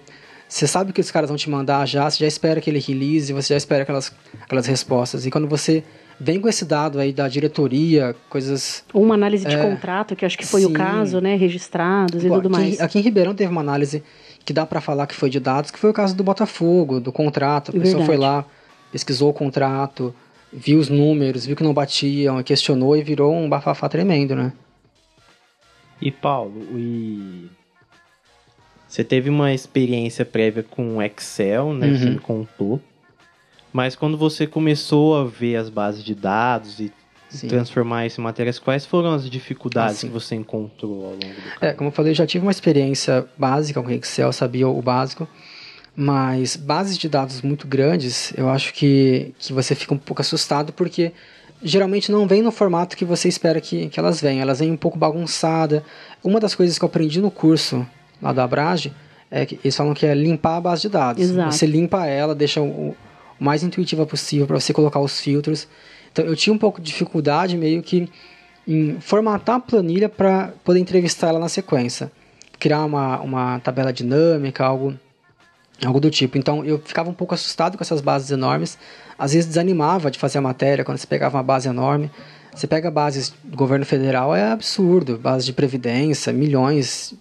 você 0.48 0.66
sabe 0.66 0.92
que 0.92 1.00
os 1.00 1.10
caras 1.10 1.28
vão 1.28 1.36
te 1.36 1.50
mandar 1.50 1.86
já, 1.86 2.08
você 2.08 2.18
já 2.20 2.26
espera 2.26 2.60
aquele 2.60 2.78
release, 2.78 3.32
você 3.32 3.52
já 3.52 3.58
espera 3.58 3.82
aquelas, 3.82 4.12
aquelas 4.40 4.66
respostas. 4.66 5.26
E 5.26 5.30
quando 5.30 5.48
você 5.48 5.82
vem 6.18 6.40
com 6.40 6.48
esse 6.48 6.64
dado 6.64 6.98
aí 7.00 7.12
da 7.12 7.28
diretoria, 7.28 8.14
coisas. 8.30 8.84
Uma 8.94 9.14
análise 9.14 9.44
de 9.44 9.54
é, 9.54 9.62
contrato, 9.62 10.14
que 10.14 10.24
acho 10.24 10.38
que 10.38 10.46
foi 10.46 10.60
sim. 10.62 10.68
o 10.68 10.72
caso, 10.72 11.20
né? 11.20 11.36
Registrados 11.36 12.22
Bom, 12.22 12.38
e 12.38 12.42
tudo 12.42 12.54
aqui, 12.54 12.64
mais. 12.64 12.80
Aqui 12.80 12.98
em 12.98 13.02
Ribeirão 13.02 13.34
teve 13.34 13.50
uma 13.50 13.60
análise 13.60 14.02
que 14.44 14.52
dá 14.52 14.64
para 14.64 14.80
falar 14.80 15.06
que 15.06 15.14
foi 15.14 15.28
de 15.28 15.40
dados, 15.40 15.70
que 15.70 15.78
foi 15.78 15.90
o 15.90 15.92
caso 15.92 16.14
do 16.14 16.22
Botafogo, 16.22 17.00
do 17.00 17.10
contrato. 17.10 17.70
A 17.70 17.72
pessoa 17.72 18.04
Verdade. 18.04 18.06
foi 18.06 18.16
lá, 18.16 18.44
pesquisou 18.92 19.30
o 19.30 19.32
contrato, 19.32 20.14
viu 20.54 20.78
os 20.78 20.88
números, 20.88 21.44
viu 21.44 21.56
que 21.56 21.64
não 21.64 21.74
batiam, 21.74 22.42
questionou 22.42 22.96
e 22.96 23.02
virou 23.02 23.34
um 23.34 23.48
bafafá 23.48 23.88
tremendo, 23.88 24.36
né? 24.36 24.52
E 26.00 26.10
Paulo, 26.10 26.62
e 26.76 27.48
você 28.86 29.02
teve 29.02 29.28
uma 29.28 29.52
experiência 29.52 30.24
prévia 30.24 30.62
com 30.62 31.02
Excel, 31.02 31.74
né? 31.74 31.88
Uhum. 31.88 31.98
Você 31.98 32.10
me 32.10 32.18
contou. 32.18 32.80
Mas 33.72 33.96
quando 33.96 34.16
você 34.16 34.46
começou 34.46 35.16
a 35.16 35.24
ver 35.24 35.56
as 35.56 35.68
bases 35.68 36.04
de 36.04 36.14
dados 36.14 36.78
e 36.78 36.92
Sim. 37.28 37.48
transformar 37.48 38.06
isso 38.06 38.20
em 38.20 38.24
matérias, 38.24 38.60
quais 38.60 38.86
foram 38.86 39.12
as 39.12 39.28
dificuldades 39.28 40.04
ah, 40.04 40.06
que 40.06 40.12
você 40.12 40.36
encontrou 40.36 41.06
ao 41.06 41.10
longo 41.10 41.18
do 41.18 41.18
caminho? 41.18 41.56
É, 41.60 41.72
como 41.72 41.88
eu 41.88 41.92
falei, 41.92 42.12
eu 42.12 42.14
já 42.14 42.24
tive 42.24 42.44
uma 42.44 42.52
experiência 42.52 43.26
básica 43.36 43.82
com 43.82 43.90
Excel, 43.90 44.32
sabia 44.32 44.68
o 44.68 44.80
básico. 44.80 45.26
Mas 45.96 46.56
bases 46.56 46.98
de 46.98 47.08
dados 47.08 47.40
muito 47.42 47.68
grandes, 47.68 48.32
eu 48.36 48.48
acho 48.48 48.74
que, 48.74 49.32
que 49.38 49.52
você 49.52 49.74
fica 49.74 49.94
um 49.94 49.98
pouco 49.98 50.20
assustado 50.22 50.72
porque 50.72 51.12
geralmente 51.62 52.10
não 52.10 52.26
vem 52.26 52.42
no 52.42 52.50
formato 52.50 52.96
que 52.96 53.04
você 53.04 53.28
espera 53.28 53.60
que, 53.60 53.88
que 53.88 54.00
elas 54.00 54.20
venham. 54.20 54.42
Elas 54.42 54.58
vêm 54.58 54.72
um 54.72 54.76
pouco 54.76 54.98
bagunçada. 54.98 55.84
Uma 56.22 56.40
das 56.40 56.54
coisas 56.54 56.78
que 56.78 56.84
eu 56.84 56.88
aprendi 56.88 57.20
no 57.20 57.30
curso 57.30 57.86
lá 58.20 58.32
da 58.32 58.44
Abrage 58.44 58.92
é 59.30 59.46
que 59.46 59.58
eles 59.62 59.76
falam 59.76 59.94
que 59.94 60.04
é 60.04 60.14
limpar 60.14 60.56
a 60.56 60.60
base 60.60 60.82
de 60.82 60.88
dados. 60.88 61.22
Exato. 61.22 61.52
Você 61.52 61.66
limpa 61.66 62.06
ela, 62.06 62.34
deixa 62.34 62.60
o, 62.60 62.90
o 62.90 62.96
mais 63.38 63.62
intuitiva 63.62 64.04
possível 64.04 64.46
para 64.46 64.58
você 64.58 64.72
colocar 64.72 64.98
os 64.98 65.20
filtros. 65.20 65.68
Então 66.12 66.24
eu 66.24 66.34
tinha 66.34 66.52
um 66.52 66.58
pouco 66.58 66.80
de 66.80 66.88
dificuldade 66.88 67.56
meio 67.56 67.82
que 67.82 68.08
em 68.66 68.98
formatar 69.00 69.56
a 69.56 69.60
planilha 69.60 70.08
para 70.08 70.52
poder 70.64 70.80
entrevistar 70.80 71.28
ela 71.28 71.38
na 71.38 71.48
sequência. 71.48 72.10
Criar 72.58 72.84
uma, 72.84 73.20
uma 73.20 73.58
tabela 73.60 73.92
dinâmica, 73.92 74.64
algo 74.64 74.98
Algo 75.84 76.00
do 76.00 76.10
tipo. 76.10 76.38
Então 76.38 76.64
eu 76.64 76.78
ficava 76.78 77.10
um 77.10 77.14
pouco 77.14 77.34
assustado 77.34 77.76
com 77.76 77.82
essas 77.82 78.00
bases 78.00 78.30
enormes. 78.30 78.78
Às 79.18 79.32
vezes 79.32 79.46
desanimava 79.46 80.10
de 80.10 80.18
fazer 80.18 80.38
a 80.38 80.40
matéria 80.40 80.84
quando 80.84 80.98
você 80.98 81.06
pegava 81.06 81.36
uma 81.36 81.42
base 81.42 81.68
enorme. 81.68 82.10
Você 82.54 82.66
pega 82.66 82.90
bases 82.90 83.34
do 83.42 83.56
governo 83.56 83.84
federal, 83.84 84.34
é 84.34 84.52
absurdo. 84.52 85.18
Bases 85.18 85.44
de 85.44 85.52
previdência, 85.52 86.32
milhões 86.32 87.14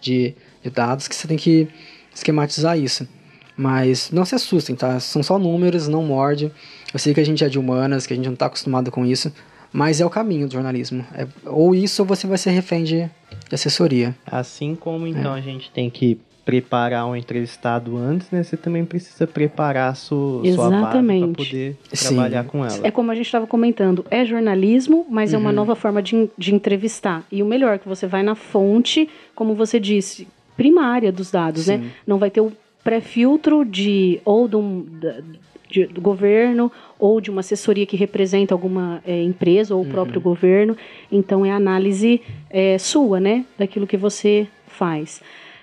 de, 0.00 0.34
de 0.62 0.70
dados 0.70 1.08
que 1.08 1.14
você 1.14 1.26
tem 1.26 1.36
que 1.36 1.68
esquematizar 2.14 2.78
isso. 2.78 3.08
Mas 3.56 4.10
não 4.10 4.24
se 4.24 4.34
assustem, 4.34 4.76
tá? 4.76 5.00
São 5.00 5.22
só 5.22 5.38
números, 5.38 5.88
não 5.88 6.02
morde. 6.02 6.52
Eu 6.92 6.98
sei 6.98 7.14
que 7.14 7.20
a 7.20 7.24
gente 7.24 7.42
é 7.42 7.48
de 7.48 7.58
humanas, 7.58 8.06
que 8.06 8.12
a 8.12 8.16
gente 8.16 8.26
não 8.26 8.34
está 8.34 8.46
acostumado 8.46 8.90
com 8.90 9.04
isso. 9.06 9.32
Mas 9.72 10.00
é 10.00 10.06
o 10.06 10.10
caminho 10.10 10.46
do 10.46 10.52
jornalismo. 10.52 11.04
É, 11.14 11.26
ou 11.44 11.74
isso 11.74 12.02
ou 12.02 12.06
você 12.06 12.26
vai 12.26 12.38
ser 12.38 12.50
refém 12.50 12.84
de, 12.84 13.10
de 13.48 13.54
assessoria. 13.54 14.14
Assim 14.26 14.74
como 14.74 15.06
então 15.06 15.34
é. 15.34 15.38
a 15.38 15.42
gente 15.42 15.70
tem 15.70 15.88
que 15.88 16.20
preparar 16.46 17.04
um 17.08 17.16
entrevistado 17.16 17.96
antes, 17.96 18.30
né? 18.30 18.40
Você 18.40 18.56
também 18.56 18.84
precisa 18.84 19.26
preparar 19.26 19.90
a 19.90 19.94
sua, 19.94 20.46
Exatamente. 20.46 21.18
sua 21.18 21.34
para 21.34 21.44
poder 21.44 21.76
Sim. 21.92 22.14
trabalhar 22.14 22.44
com 22.44 22.64
ela. 22.64 22.86
É 22.86 22.90
como 22.92 23.10
a 23.10 23.16
gente 23.16 23.26
estava 23.26 23.48
comentando, 23.48 24.06
é 24.08 24.24
jornalismo, 24.24 25.04
mas 25.10 25.32
uhum. 25.32 25.38
é 25.38 25.40
uma 25.40 25.50
uhum. 25.50 25.56
nova 25.56 25.74
forma 25.74 26.00
de, 26.00 26.30
de 26.38 26.54
entrevistar. 26.54 27.24
E 27.32 27.42
o 27.42 27.46
melhor, 27.46 27.80
que 27.80 27.88
você 27.88 28.06
vai 28.06 28.22
na 28.22 28.36
fonte, 28.36 29.08
como 29.34 29.56
você 29.56 29.80
disse, 29.80 30.28
primária 30.56 31.10
dos 31.10 31.32
dados, 31.32 31.66
né? 31.66 31.78
Sim. 31.78 31.82
né? 31.82 31.90
Não 32.06 32.16
vai 32.16 32.30
ter 32.30 32.40
o 32.40 32.52
pré-filtro 32.84 33.64
de 33.64 34.20
ou 34.24 34.46
do, 34.46 34.86
de, 35.68 35.86
do 35.86 36.00
governo 36.00 36.70
ou 36.96 37.20
de 37.20 37.28
uma 37.28 37.40
assessoria 37.40 37.84
que 37.84 37.96
representa 37.96 38.54
alguma 38.54 39.02
é, 39.04 39.20
empresa 39.20 39.74
ou 39.74 39.80
o 39.80 39.84
uhum. 39.84 39.90
próprio 39.90 40.20
governo. 40.20 40.76
Então 41.10 41.44
é 41.44 41.50
análise 41.50 42.22
é, 42.48 42.78
sua, 42.78 43.18
né? 43.18 43.44
Daquilo 43.58 43.84
que 43.84 43.96
você 43.96 44.46
faz. 44.68 45.20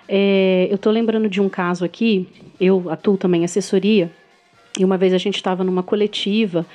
É, 0.07 0.67
eu 0.69 0.75
estou 0.75 0.91
lembrando 0.91 1.29
de 1.29 1.41
um 1.41 1.49
caso 1.49 1.85
aqui, 1.85 2.27
eu 2.59 2.89
atuo 2.89 3.17
também 3.17 3.41
em 3.41 3.45
assessoria, 3.45 4.11
e 4.77 4.83
uma 4.83 4.97
vez 4.97 5.13
a 5.13 5.17
gente 5.17 5.35
estava 5.35 5.63
numa 5.63 5.83
coletiva 5.83 6.65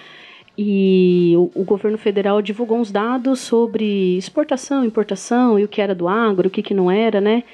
e 0.56 1.34
o, 1.36 1.50
o, 1.54 1.64
governo 1.64 1.98
federal 1.98 2.42
divulgou 2.42 2.78
uns 2.78 2.90
dados 2.90 3.38
sobre 3.40 4.16
exportação, 4.16 4.84
importação 4.84 5.58
e 5.58 5.64
o 5.64 5.68
que 5.68 5.80
era 5.80 5.94
do 5.94 6.08
agro, 6.08 6.48
o 6.48 6.50
que, 6.50 6.62
que 6.62 6.74
não 6.74 6.90
era, 6.90 7.20
né? 7.20 7.44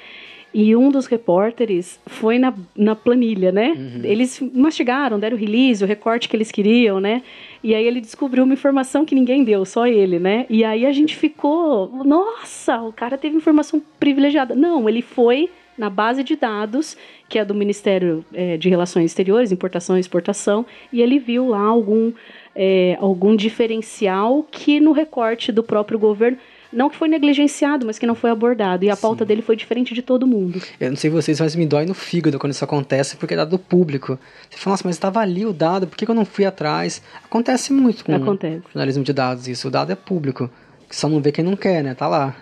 e 0.57 0.73
um 0.73 0.89
dos 0.89 1.05
repórteres 1.05 1.99
foi 2.05 2.39
na, 2.39 2.53
na 2.73 2.95
planilha, 2.95 3.51
né? 3.51 3.73
Uhum. 3.77 4.01
Eles 4.05 4.39
mastigaram, 4.53 5.19
deram 5.19 5.35
o 5.35 5.39
release, 5.39 5.83
o 5.83 5.87
recorte 5.87 6.29
que 6.29 6.35
eles 6.37 6.49
queriam, 6.49 6.97
né? 6.97 7.23
E 7.61 7.75
aí 7.75 7.85
ele 7.85 7.99
descobriu 7.99 8.45
uma 8.45 8.53
informação 8.53 9.03
que 9.03 9.13
ninguém 9.13 9.43
deu, 9.43 9.65
só 9.65 9.85
ele, 9.85 10.17
né? 10.17 10.45
E 10.49 10.63
aí 10.63 10.85
a 10.85 10.93
gente 10.93 11.13
ficou, 11.13 11.91
nossa, 12.05 12.81
o 12.81 12.93
cara 12.93 13.17
teve 13.17 13.35
informação 13.35 13.81
privilegiada. 13.99 14.55
Não, 14.55 14.87
ele 14.87 15.01
foi 15.01 15.49
na 15.77 15.89
base 15.89 16.23
de 16.23 16.35
dados, 16.35 16.97
que 17.27 17.37
é 17.37 17.45
do 17.45 17.53
Ministério 17.53 18.25
é, 18.33 18.57
de 18.57 18.69
Relações 18.69 19.05
Exteriores, 19.05 19.51
Importação 19.51 19.97
e 19.97 19.99
Exportação, 19.99 20.65
e 20.91 21.01
ele 21.01 21.19
viu 21.19 21.49
lá 21.49 21.61
algum, 21.61 22.11
é, 22.55 22.97
algum 22.99 23.35
diferencial 23.35 24.45
que 24.49 24.79
no 24.79 24.91
recorte 24.91 25.51
do 25.51 25.63
próprio 25.63 25.99
governo 25.99 26.37
não 26.75 26.89
que 26.89 26.97
foi 26.97 27.07
negligenciado, 27.07 27.85
mas 27.85 27.97
que 27.97 28.05
não 28.05 28.15
foi 28.15 28.29
abordado. 28.29 28.83
E 28.83 28.89
a 28.89 28.97
pauta 28.97 29.23
Sim. 29.23 29.27
dele 29.29 29.41
foi 29.41 29.55
diferente 29.55 29.93
de 29.93 30.01
todo 30.01 30.27
mundo. 30.27 30.61
Eu 30.77 30.89
não 30.89 30.97
sei 30.97 31.09
vocês, 31.09 31.39
mas 31.39 31.55
me 31.55 31.65
dói 31.65 31.85
no 31.85 31.93
fígado 31.93 32.37
quando 32.37 32.51
isso 32.51 32.65
acontece, 32.65 33.15
porque 33.15 33.33
é 33.33 33.37
dado 33.37 33.57
público. 33.57 34.19
Você 34.49 34.57
fala, 34.57 34.73
nossa, 34.73 34.83
mas 34.85 34.97
estava 34.97 35.21
ali 35.21 35.45
o 35.45 35.53
dado, 35.53 35.87
por 35.87 35.97
que 35.97 36.09
eu 36.09 36.13
não 36.13 36.25
fui 36.25 36.43
atrás? 36.43 37.01
Acontece 37.23 37.71
muito 37.71 38.03
com 38.03 38.13
acontece. 38.13 38.61
jornalismo 38.73 39.05
de 39.05 39.13
dados 39.13 39.47
isso. 39.47 39.69
O 39.69 39.71
dado 39.71 39.91
é 39.91 39.95
público. 39.95 40.49
Só 40.91 41.07
não 41.07 41.21
vê 41.21 41.31
quem 41.31 41.45
não 41.45 41.55
quer, 41.55 41.81
né? 41.81 41.93
Tá 41.93 42.07
lá. 42.07 42.35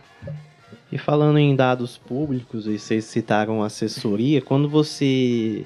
E 0.94 0.98
falando 1.00 1.40
em 1.40 1.56
dados 1.56 1.98
públicos, 1.98 2.68
e 2.68 2.78
vocês 2.78 3.06
citaram 3.06 3.64
assessoria, 3.64 4.40
quando 4.40 4.70
você 4.70 5.66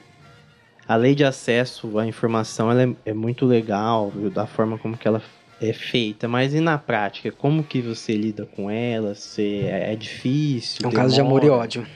a 0.88 0.96
lei 0.96 1.14
de 1.14 1.26
acesso 1.26 2.00
à 2.00 2.08
informação 2.08 2.72
ela 2.72 2.84
é, 2.84 2.96
é 3.08 3.14
muito 3.14 3.46
legal, 3.46 4.10
viu, 4.10 4.30
da 4.30 4.48
forma 4.48 4.78
como 4.78 4.96
que 4.96 5.06
ela 5.06 5.22
é 5.62 5.74
feita, 5.74 6.30
mas 6.30 6.54
e 6.54 6.62
na 6.62 6.78
prática, 6.78 7.30
como 7.30 7.62
que 7.62 7.82
você 7.82 8.14
lida 8.14 8.46
com 8.46 8.72
ela? 8.72 9.14
Você, 9.14 9.66
é, 9.66 9.92
é 9.92 9.96
difícil? 9.98 10.80
É 10.82 10.88
um 10.88 10.92
demora? 10.92 11.04
caso 11.04 11.16
de 11.16 11.20
amor 11.20 11.44
e 11.44 11.50
ódio. 11.50 11.86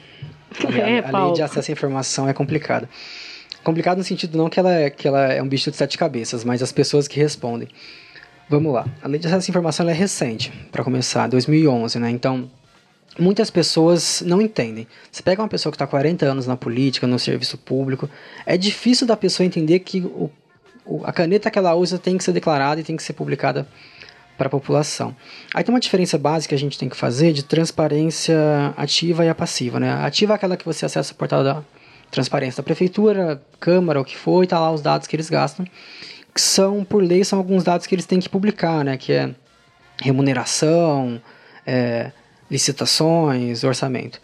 É, 0.76 1.00
a, 1.00 1.18
a 1.18 1.24
lei 1.28 1.34
de 1.34 1.42
acesso 1.42 1.72
à 1.72 1.74
informação 1.74 2.28
é 2.28 2.34
complicada. 2.34 2.90
Complicado 3.64 4.00
no 4.00 4.04
sentido 4.04 4.38
não 4.38 4.50
que 4.50 4.60
ela, 4.60 4.74
é, 4.74 4.90
que 4.90 5.08
ela 5.08 5.32
é 5.32 5.42
um 5.42 5.48
bicho 5.48 5.72
de 5.72 5.78
sete 5.78 5.98
cabeças, 5.98 6.44
mas 6.44 6.62
as 6.62 6.74
pessoas 6.74 7.08
que 7.08 7.18
respondem. 7.18 7.70
Vamos 8.50 8.74
lá. 8.74 8.86
A 9.02 9.08
lei 9.08 9.18
de 9.18 9.28
acesso 9.28 9.50
à 9.50 9.50
informação 9.50 9.88
é 9.88 9.94
recente, 9.94 10.52
para 10.70 10.84
começar, 10.84 11.28
2011, 11.28 11.98
né? 11.98 12.10
Então, 12.12 12.52
muitas 13.20 13.50
pessoas 13.50 14.22
não 14.26 14.42
entendem. 14.42 14.88
Você 15.12 15.22
pega 15.22 15.42
uma 15.42 15.48
pessoa 15.48 15.72
que 15.72 15.76
está 15.76 15.88
40 15.88 16.26
anos 16.26 16.48
na 16.48 16.56
política, 16.56 17.06
no 17.08 17.20
serviço 17.20 17.58
público, 17.58 18.10
é 18.46 18.58
difícil 18.58 19.06
da 19.06 19.18
pessoa 19.18 19.46
entender 19.46 19.80
que 19.80 20.02
o 20.02 20.30
a 21.04 21.12
caneta 21.12 21.50
que 21.50 21.60
ela 21.60 21.74
usa 21.76 21.98
tem 21.98 22.18
que 22.18 22.24
ser 22.24 22.32
declarada 22.32 22.82
e 22.82 22.84
tem 22.84 22.96
que 22.96 23.04
ser 23.04 23.14
publicada 23.14 23.68
para 24.38 24.48
a 24.48 24.50
população. 24.50 25.16
Aí 25.54 25.64
tem 25.64 25.74
uma 25.74 25.80
diferença 25.80 26.18
básica 26.18 26.50
que 26.50 26.56
a 26.56 26.58
gente 26.58 26.78
tem 26.78 26.90
que 26.90 26.98
fazer 26.98 27.32
de 27.32 27.44
transparência 27.44 28.36
ativa 28.76 29.24
e 29.24 29.30
a 29.30 29.36
passiva. 29.36 29.80
Né? 29.80 29.90
A 29.90 30.06
ativa 30.06 30.34
é 30.34 30.36
aquela 30.36 30.58
que 30.58 30.66
você 30.66 30.86
acessa 30.86 31.14
o 31.14 31.16
portal 31.16 31.44
da 31.44 31.64
transparência 32.10 32.58
da 32.58 32.64
prefeitura, 32.64 33.42
câmara, 33.60 34.02
o 34.02 34.06
que 34.06 34.18
for, 34.18 34.44
e 34.44 34.48
tá 34.48 34.60
lá 34.60 34.72
os 34.72 34.82
dados 34.82 35.08
que 35.08 35.16
eles 35.16 35.30
gastam, 35.30 35.66
que 36.34 36.42
são, 36.42 36.84
por 36.84 37.02
lei, 37.04 37.24
são 37.24 37.38
alguns 37.38 37.64
dados 37.64 37.86
que 37.86 37.96
eles 37.96 38.06
têm 38.06 38.20
que 38.20 38.28
publicar, 38.28 38.84
né? 38.84 38.98
que 38.98 39.14
é 39.14 39.30
remuneração, 40.02 41.22
é, 41.66 42.12
licitações, 42.52 43.64
orçamento. 43.64 44.22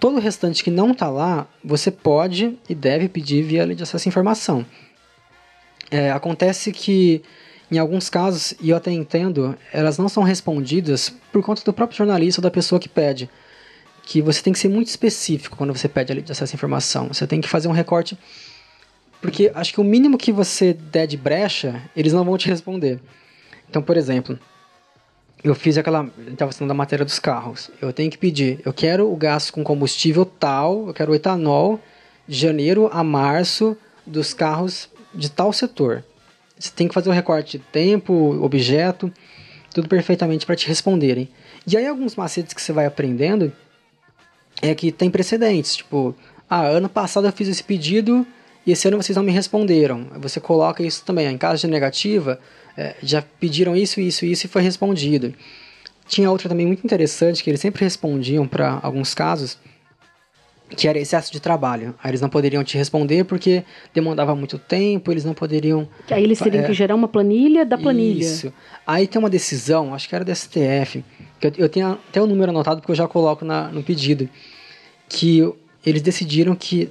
Todo 0.00 0.16
o 0.16 0.20
restante 0.20 0.64
que 0.64 0.70
não 0.70 0.90
está 0.90 1.08
lá, 1.08 1.46
você 1.64 1.92
pode 1.92 2.58
e 2.68 2.74
deve 2.74 3.08
pedir 3.08 3.42
via 3.42 3.64
lei 3.64 3.76
de 3.76 3.84
acesso 3.84 4.08
à 4.08 4.10
informação. 4.10 4.66
É, 5.88 6.10
acontece 6.10 6.72
que, 6.72 7.22
em 7.70 7.78
alguns 7.78 8.10
casos, 8.10 8.54
e 8.60 8.70
eu 8.70 8.76
até 8.76 8.90
entendo, 8.90 9.56
elas 9.72 9.96
não 9.96 10.08
são 10.08 10.24
respondidas 10.24 11.14
por 11.32 11.40
conta 11.42 11.62
do 11.64 11.72
próprio 11.72 11.96
jornalista 11.96 12.40
ou 12.40 12.42
da 12.42 12.50
pessoa 12.50 12.80
que 12.80 12.88
pede. 12.88 13.30
Que 14.02 14.20
você 14.20 14.42
tem 14.42 14.52
que 14.52 14.58
ser 14.58 14.68
muito 14.68 14.88
específico 14.88 15.56
quando 15.56 15.74
você 15.74 15.88
pede 15.88 16.12
acesso 16.28 16.52
à 16.52 16.56
informação. 16.56 17.08
Você 17.08 17.26
tem 17.26 17.40
que 17.40 17.48
fazer 17.48 17.68
um 17.68 17.72
recorte. 17.72 18.18
Porque 19.20 19.50
acho 19.54 19.72
que 19.72 19.80
o 19.80 19.84
mínimo 19.84 20.18
que 20.18 20.32
você 20.32 20.72
der 20.72 21.06
de 21.06 21.16
brecha, 21.16 21.80
eles 21.96 22.12
não 22.12 22.24
vão 22.24 22.36
te 22.36 22.48
responder. 22.48 23.00
Então, 23.68 23.80
por 23.80 23.96
exemplo, 23.96 24.38
eu 25.48 25.54
fiz 25.54 25.78
aquela. 25.78 26.10
Estava 26.26 26.50
falando 26.52 26.68
da 26.68 26.74
matéria 26.74 27.04
dos 27.04 27.18
carros. 27.18 27.70
Eu 27.80 27.92
tenho 27.92 28.10
que 28.10 28.18
pedir, 28.18 28.60
eu 28.64 28.72
quero 28.72 29.10
o 29.10 29.16
gasto 29.16 29.52
com 29.52 29.62
combustível 29.62 30.24
tal, 30.24 30.88
eu 30.88 30.94
quero 30.94 31.12
o 31.12 31.14
etanol 31.14 31.80
de 32.26 32.36
janeiro 32.36 32.88
a 32.92 33.04
março 33.04 33.76
dos 34.04 34.34
carros 34.34 34.88
de 35.14 35.30
tal 35.30 35.52
setor. 35.52 36.04
Você 36.58 36.70
tem 36.74 36.88
que 36.88 36.94
fazer 36.94 37.08
o 37.08 37.12
recorte 37.12 37.58
de 37.58 37.64
tempo, 37.64 38.12
objeto, 38.42 39.12
tudo 39.72 39.88
perfeitamente 39.88 40.46
para 40.46 40.56
te 40.56 40.66
responderem. 40.66 41.28
E 41.66 41.76
aí 41.76 41.86
alguns 41.86 42.16
macetes 42.16 42.54
que 42.54 42.62
você 42.62 42.72
vai 42.72 42.86
aprendendo 42.86 43.52
é 44.62 44.74
que 44.74 44.90
tem 44.90 45.10
precedentes, 45.10 45.76
tipo, 45.76 46.14
ah, 46.48 46.62
ano 46.62 46.88
passado 46.88 47.26
eu 47.26 47.32
fiz 47.32 47.46
esse 47.48 47.62
pedido 47.62 48.26
e 48.66 48.72
esse 48.72 48.88
ano 48.88 49.00
vocês 49.00 49.16
não 49.16 49.22
me 49.22 49.30
responderam. 49.30 50.06
Você 50.18 50.40
coloca 50.40 50.82
isso 50.82 51.04
também, 51.04 51.26
em 51.28 51.38
caso 51.38 51.60
de 51.60 51.68
negativa, 51.68 52.40
é, 52.76 52.96
já 53.02 53.22
pediram 53.22 53.76
isso, 53.76 54.00
isso, 54.00 54.26
isso 54.26 54.46
e 54.46 54.48
foi 54.48 54.60
respondido. 54.60 55.32
Tinha 56.08 56.30
outra 56.30 56.48
também 56.48 56.66
muito 56.66 56.84
interessante 56.84 57.42
que 57.42 57.50
eles 57.50 57.60
sempre 57.60 57.84
respondiam 57.84 58.46
para 58.46 58.80
alguns 58.82 59.14
casos 59.14 59.58
que 60.68 60.88
era 60.88 60.98
excesso 60.98 61.32
de 61.32 61.38
trabalho. 61.38 61.94
Aí 62.02 62.10
eles 62.10 62.20
não 62.20 62.28
poderiam 62.28 62.64
te 62.64 62.76
responder 62.76 63.24
porque 63.24 63.62
demandava 63.94 64.34
muito 64.34 64.58
tempo, 64.58 65.12
eles 65.12 65.24
não 65.24 65.32
poderiam. 65.32 65.88
Que 66.06 66.14
aí 66.14 66.24
eles 66.24 66.38
teriam 66.38 66.64
é, 66.64 66.66
que 66.66 66.72
gerar 66.74 66.96
uma 66.96 67.06
planilha 67.06 67.64
da 67.64 67.78
planilha. 67.78 68.24
Isso. 68.24 68.52
Aí 68.84 69.06
tem 69.06 69.18
uma 69.18 69.30
decisão, 69.30 69.94
acho 69.94 70.08
que 70.08 70.14
era 70.14 70.24
do 70.24 70.34
STF, 70.34 71.04
que 71.38 71.46
eu, 71.46 71.52
eu 71.56 71.68
tenho 71.68 71.92
até 71.92 72.20
o 72.20 72.26
número 72.26 72.50
anotado 72.50 72.80
porque 72.80 72.90
eu 72.90 72.96
já 72.96 73.06
coloco 73.06 73.44
na, 73.44 73.68
no 73.68 73.82
pedido, 73.82 74.28
que 75.08 75.48
eles 75.84 76.02
decidiram 76.02 76.56
que 76.56 76.90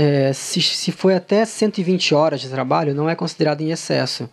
é, 0.00 0.32
se, 0.32 0.60
se 0.62 0.92
foi 0.92 1.14
até 1.14 1.44
120 1.44 2.14
horas 2.14 2.40
de 2.40 2.48
trabalho, 2.48 2.94
não 2.94 3.08
é 3.08 3.14
considerado 3.14 3.60
em 3.60 3.70
excesso 3.70 4.28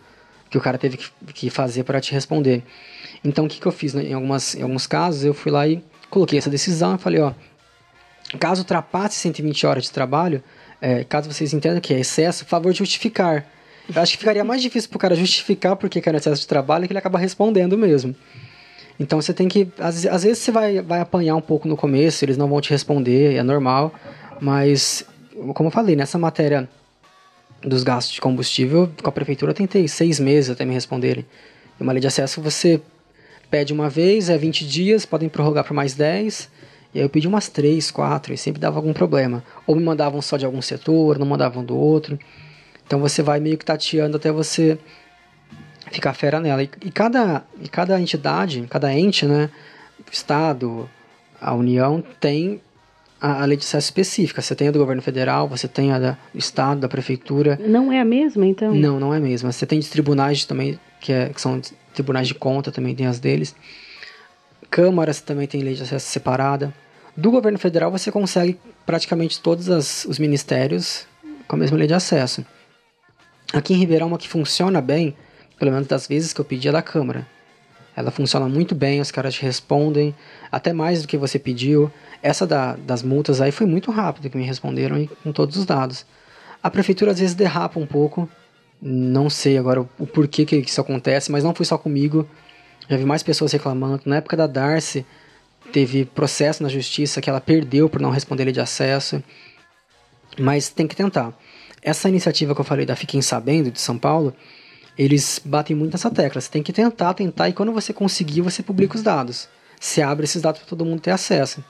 que 0.48 0.56
o 0.56 0.60
cara 0.60 0.78
teve 0.78 0.96
que, 0.96 1.10
que 1.34 1.50
fazer 1.50 1.84
para 1.84 2.00
te 2.00 2.12
responder. 2.12 2.62
Então 3.22 3.44
o 3.44 3.48
que, 3.48 3.60
que 3.60 3.66
eu 3.66 3.72
fiz? 3.72 3.92
Né? 3.92 4.04
Em, 4.04 4.14
algumas, 4.14 4.54
em 4.54 4.62
alguns 4.62 4.86
casos 4.86 5.24
eu 5.24 5.34
fui 5.34 5.52
lá 5.52 5.66
e 5.68 5.84
coloquei 6.08 6.38
essa 6.38 6.48
decisão 6.48 6.94
e 6.94 6.98
falei, 6.98 7.20
ó 7.20 7.32
Caso 8.38 8.60
ultrapasse 8.60 9.16
120 9.16 9.66
horas 9.66 9.84
de 9.84 9.90
trabalho, 9.90 10.42
é, 10.82 11.02
caso 11.04 11.32
vocês 11.32 11.54
entendam 11.54 11.80
que 11.80 11.94
é 11.94 12.00
excesso, 12.00 12.44
favor 12.44 12.74
justificar. 12.74 13.46
Eu 13.94 14.02
acho 14.02 14.12
que 14.12 14.18
ficaria 14.18 14.44
mais 14.44 14.60
difícil 14.60 14.90
para 14.90 14.96
o 14.96 15.00
cara 15.00 15.14
justificar 15.14 15.76
porque 15.76 16.02
era 16.04 16.18
excesso 16.18 16.42
de 16.42 16.46
trabalho 16.46 16.86
que 16.86 16.92
ele 16.92 16.98
acaba 16.98 17.18
respondendo 17.18 17.78
mesmo. 17.78 18.14
Então 19.00 19.20
você 19.20 19.32
tem 19.32 19.48
que. 19.48 19.68
Às, 19.78 20.04
às, 20.04 20.24
vezes 20.24 20.38
você 20.40 20.50
vai, 20.50 20.82
vai 20.82 21.00
apanhar 21.00 21.36
um 21.36 21.40
pouco 21.40 21.66
no 21.66 21.76
começo, 21.76 22.22
eles 22.22 22.36
não 22.36 22.48
vão 22.48 22.60
te 22.60 22.68
responder, 22.68 23.34
é 23.34 23.42
normal. 23.42 23.94
Mas, 24.40 25.06
como 25.54 25.68
eu 25.68 25.72
falei, 25.72 25.96
nessa 25.96 26.18
matéria 26.18 26.68
dos 27.62 27.82
gastos 27.82 28.14
de 28.14 28.20
combustível, 28.20 28.90
com 29.02 29.08
a 29.08 29.12
prefeitura 29.12 29.50
eu 29.50 29.54
tentei 29.54 29.86
seis 29.88 30.20
meses 30.20 30.50
até 30.50 30.64
me 30.64 30.74
responderem. 30.74 31.24
E 31.78 31.82
uma 31.82 31.92
lei 31.92 32.00
de 32.00 32.06
acesso 32.06 32.40
você 32.40 32.80
pede 33.50 33.72
uma 33.72 33.88
vez, 33.88 34.28
é 34.28 34.36
20 34.36 34.66
dias, 34.66 35.06
podem 35.06 35.28
prorrogar 35.28 35.64
por 35.64 35.74
mais 35.74 35.94
10. 35.94 36.50
E 36.94 36.98
aí 36.98 37.04
eu 37.04 37.10
pedi 37.10 37.28
umas 37.28 37.48
três, 37.48 37.90
quatro, 37.90 38.32
e 38.32 38.38
sempre 38.38 38.60
dava 38.60 38.76
algum 38.76 38.92
problema. 38.92 39.44
Ou 39.66 39.74
me 39.76 39.82
mandavam 39.82 40.22
só 40.22 40.36
de 40.36 40.44
algum 40.44 40.62
setor, 40.62 41.18
não 41.18 41.26
mandavam 41.26 41.64
do 41.64 41.76
outro. 41.76 42.18
Então 42.86 43.00
você 43.00 43.22
vai 43.22 43.40
meio 43.40 43.58
que 43.58 43.64
tateando 43.64 44.16
até 44.16 44.32
você 44.32 44.78
ficar 45.90 46.14
fera 46.14 46.40
nela. 46.40 46.62
E, 46.62 46.70
e 46.84 46.90
cada, 46.90 47.44
e 47.60 47.68
cada 47.68 48.00
entidade, 48.00 48.66
cada 48.68 48.92
ente, 48.94 49.26
né, 49.26 49.50
Estado, 50.10 50.88
a 51.40 51.54
União, 51.54 52.02
tem 52.20 52.60
a, 53.20 53.42
a 53.42 53.44
lei 53.44 53.56
de 53.56 53.64
acesso 53.64 53.86
específica. 53.86 54.40
Você 54.40 54.54
tem 54.54 54.68
a 54.68 54.70
do 54.70 54.78
governo 54.78 55.02
federal, 55.02 55.48
você 55.48 55.68
tem 55.68 55.92
a 55.92 55.98
da, 55.98 56.10
do 56.32 56.38
Estado, 56.38 56.80
da 56.80 56.88
Prefeitura. 56.88 57.58
Não 57.66 57.92
é 57.92 58.00
a 58.00 58.04
mesma, 58.04 58.46
então? 58.46 58.74
Não, 58.74 58.98
não 58.98 59.12
é 59.12 59.18
a 59.18 59.20
mesma. 59.20 59.52
Você 59.52 59.66
tem 59.66 59.80
de 59.80 59.88
tribunais 59.88 60.44
também, 60.44 60.78
que, 61.00 61.12
é, 61.12 61.28
que 61.28 61.40
são 61.40 61.60
tribunais 61.94 62.28
de 62.28 62.34
conta, 62.34 62.70
também 62.70 62.94
tem 62.94 63.06
as 63.06 63.18
deles. 63.18 63.54
Câmaras 64.70 65.20
também 65.20 65.46
tem 65.46 65.62
lei 65.62 65.74
de 65.74 65.82
acesso 65.82 66.08
separada. 66.08 66.72
Do 67.16 67.30
governo 67.30 67.58
federal 67.58 67.90
você 67.90 68.12
consegue 68.12 68.58
praticamente 68.86 69.40
todos 69.40 69.68
as, 69.68 70.04
os 70.04 70.18
ministérios 70.18 71.06
com 71.48 71.56
a 71.56 71.58
mesma 71.58 71.76
lei 71.76 71.86
de 71.86 71.94
acesso. 71.94 72.44
Aqui 73.52 73.72
em 73.72 73.78
Ribeirão, 73.78 74.08
uma 74.08 74.18
que 74.18 74.28
funciona 74.28 74.80
bem, 74.80 75.16
pelo 75.58 75.72
menos 75.72 75.88
das 75.88 76.06
vezes 76.06 76.32
que 76.32 76.40
eu 76.40 76.44
pedi, 76.44 76.68
é 76.68 76.72
da 76.72 76.82
Câmara. 76.82 77.26
Ela 77.96 78.12
funciona 78.12 78.48
muito 78.48 78.74
bem, 78.76 79.00
os 79.00 79.10
caras 79.10 79.34
te 79.34 79.42
respondem, 79.42 80.14
até 80.52 80.72
mais 80.72 81.02
do 81.02 81.08
que 81.08 81.16
você 81.16 81.36
pediu. 81.36 81.90
Essa 82.22 82.46
da, 82.46 82.74
das 82.74 83.02
multas 83.02 83.40
aí 83.40 83.52
foi 83.52 83.66
muito 83.66 83.90
rápido 83.90 84.28
que 84.28 84.36
me 84.36 84.44
responderam 84.44 84.98
e 84.98 85.06
com 85.06 85.32
todos 85.32 85.56
os 85.56 85.64
dados. 85.64 86.04
A 86.62 86.70
prefeitura 86.70 87.12
às 87.12 87.20
vezes 87.20 87.34
derrapa 87.34 87.78
um 87.78 87.86
pouco, 87.86 88.28
não 88.80 89.30
sei 89.30 89.58
agora 89.58 89.80
o, 89.80 90.06
porquê 90.06 90.44
que 90.44 90.56
isso 90.56 90.80
acontece, 90.80 91.30
mas 91.30 91.44
não 91.44 91.54
foi 91.54 91.64
só 91.64 91.78
comigo. 91.78 92.28
Já 92.88 92.96
vi 92.96 93.04
mais 93.04 93.22
pessoas 93.22 93.52
reclamando. 93.52 94.02
Na 94.06 94.16
época 94.16 94.36
da 94.36 94.46
Darcy, 94.46 95.04
teve 95.72 96.04
processo 96.04 96.62
na 96.62 96.68
justiça 96.68 97.20
que 97.20 97.28
ela 97.28 97.40
perdeu 97.40 97.88
por 97.88 98.00
não 98.00 98.10
responder 98.10 98.44
lei 98.44 98.52
de 98.52 98.60
acesso. 98.60 99.22
Mas 100.38 100.68
tem 100.68 100.86
que 100.86 100.96
tentar. 100.96 101.32
Essa 101.82 102.08
iniciativa 102.08 102.54
que 102.54 102.60
eu 102.60 102.64
falei 102.64 102.86
da 102.86 102.96
Fiquem 102.96 103.22
Sabendo, 103.22 103.70
de 103.70 103.80
São 103.80 103.98
Paulo, 103.98 104.34
eles 104.96 105.40
batem 105.44 105.76
muito 105.76 105.92
nessa 105.92 106.10
tecla. 106.10 106.40
Você 106.40 106.50
tem 106.50 106.62
que 106.62 106.72
tentar, 106.72 107.14
tentar, 107.14 107.48
e 107.48 107.52
quando 107.52 107.72
você 107.72 107.92
conseguir, 107.92 108.40
você 108.40 108.62
publica 108.62 108.96
os 108.96 109.02
dados. 109.02 109.48
Você 109.78 110.02
abre 110.02 110.24
esses 110.24 110.42
dados 110.42 110.60
para 110.60 110.68
todo 110.68 110.84
mundo 110.84 111.00
ter 111.00 111.12
acesso. 111.12 111.62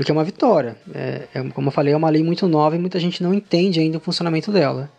Porque 0.00 0.10
é 0.10 0.14
uma 0.14 0.24
vitória. 0.24 0.76
É, 0.94 1.24
é, 1.34 1.42
como 1.50 1.68
eu 1.68 1.70
falei, 1.70 1.92
é 1.92 1.96
uma 1.96 2.08
lei 2.08 2.22
muito 2.22 2.48
nova 2.48 2.74
e 2.74 2.78
muita 2.78 2.98
gente 2.98 3.22
não 3.22 3.34
entende 3.34 3.80
ainda 3.80 3.98
o 3.98 4.00
funcionamento 4.00 4.50
dela. 4.50 4.90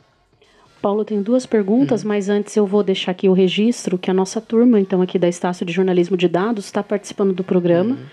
Paulo, 0.80 1.04
tenho 1.04 1.24
duas 1.24 1.44
perguntas, 1.44 2.04
uhum. 2.04 2.10
mas 2.10 2.30
antes 2.30 2.56
eu 2.56 2.68
vou 2.68 2.84
deixar 2.84 3.10
aqui 3.10 3.28
o 3.28 3.34
registro 3.34 3.98
que 3.98 4.12
a 4.12 4.14
nossa 4.14 4.40
turma, 4.40 4.80
então, 4.80 5.02
aqui 5.02 5.18
da 5.18 5.28
Estácio 5.28 5.66
de 5.66 5.74
Jornalismo 5.74 6.16
de 6.16 6.28
Dados, 6.28 6.66
está 6.66 6.84
participando 6.84 7.34
do 7.34 7.44
programa, 7.44 7.96
uhum. 7.96 8.06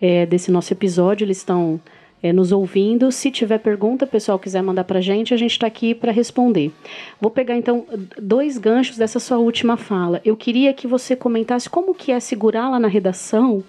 é, 0.00 0.24
desse 0.24 0.50
nosso 0.50 0.72
episódio. 0.72 1.26
Eles 1.26 1.36
estão 1.36 1.78
é, 2.22 2.32
nos 2.32 2.52
ouvindo. 2.52 3.12
Se 3.12 3.30
tiver 3.30 3.58
pergunta, 3.58 4.06
pessoal 4.06 4.38
quiser 4.38 4.62
mandar 4.62 4.84
para 4.84 5.00
a 5.00 5.02
gente, 5.02 5.34
a 5.34 5.36
gente 5.36 5.52
está 5.52 5.66
aqui 5.66 5.94
para 5.94 6.10
responder. 6.10 6.72
Vou 7.20 7.30
pegar 7.30 7.54
então 7.54 7.84
dois 8.18 8.56
ganchos 8.56 8.96
dessa 8.96 9.20
sua 9.20 9.36
última 9.36 9.76
fala. 9.76 10.22
Eu 10.24 10.38
queria 10.38 10.72
que 10.72 10.86
você 10.86 11.14
comentasse 11.14 11.68
como 11.68 11.94
que 11.94 12.10
é 12.10 12.18
segurar 12.18 12.70
lá 12.70 12.80
na 12.80 12.88
redação 12.88 13.62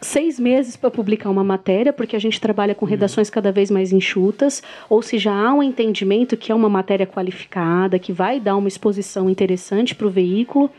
seis 0.00 0.38
meses 0.38 0.76
para 0.76 0.90
publicar 0.90 1.30
uma 1.30 1.44
matéria, 1.44 1.92
porque 1.92 2.14
a 2.14 2.18
gente 2.18 2.40
trabalha 2.40 2.74
com 2.74 2.84
uhum. 2.84 2.90
redações 2.90 3.28
cada 3.28 3.50
vez 3.50 3.70
mais 3.70 3.92
enxutas, 3.92 4.62
ou 4.88 5.02
se 5.02 5.18
já 5.18 5.34
há 5.34 5.52
um 5.52 5.62
entendimento 5.62 6.36
que 6.36 6.52
é 6.52 6.54
uma 6.54 6.68
matéria 6.68 7.06
qualificada, 7.06 7.98
que 7.98 8.12
vai 8.12 8.38
dar 8.38 8.56
uma 8.56 8.68
exposição 8.68 9.28
interessante 9.28 9.94
para 9.94 10.06
o 10.06 10.10
veículo. 10.10 10.70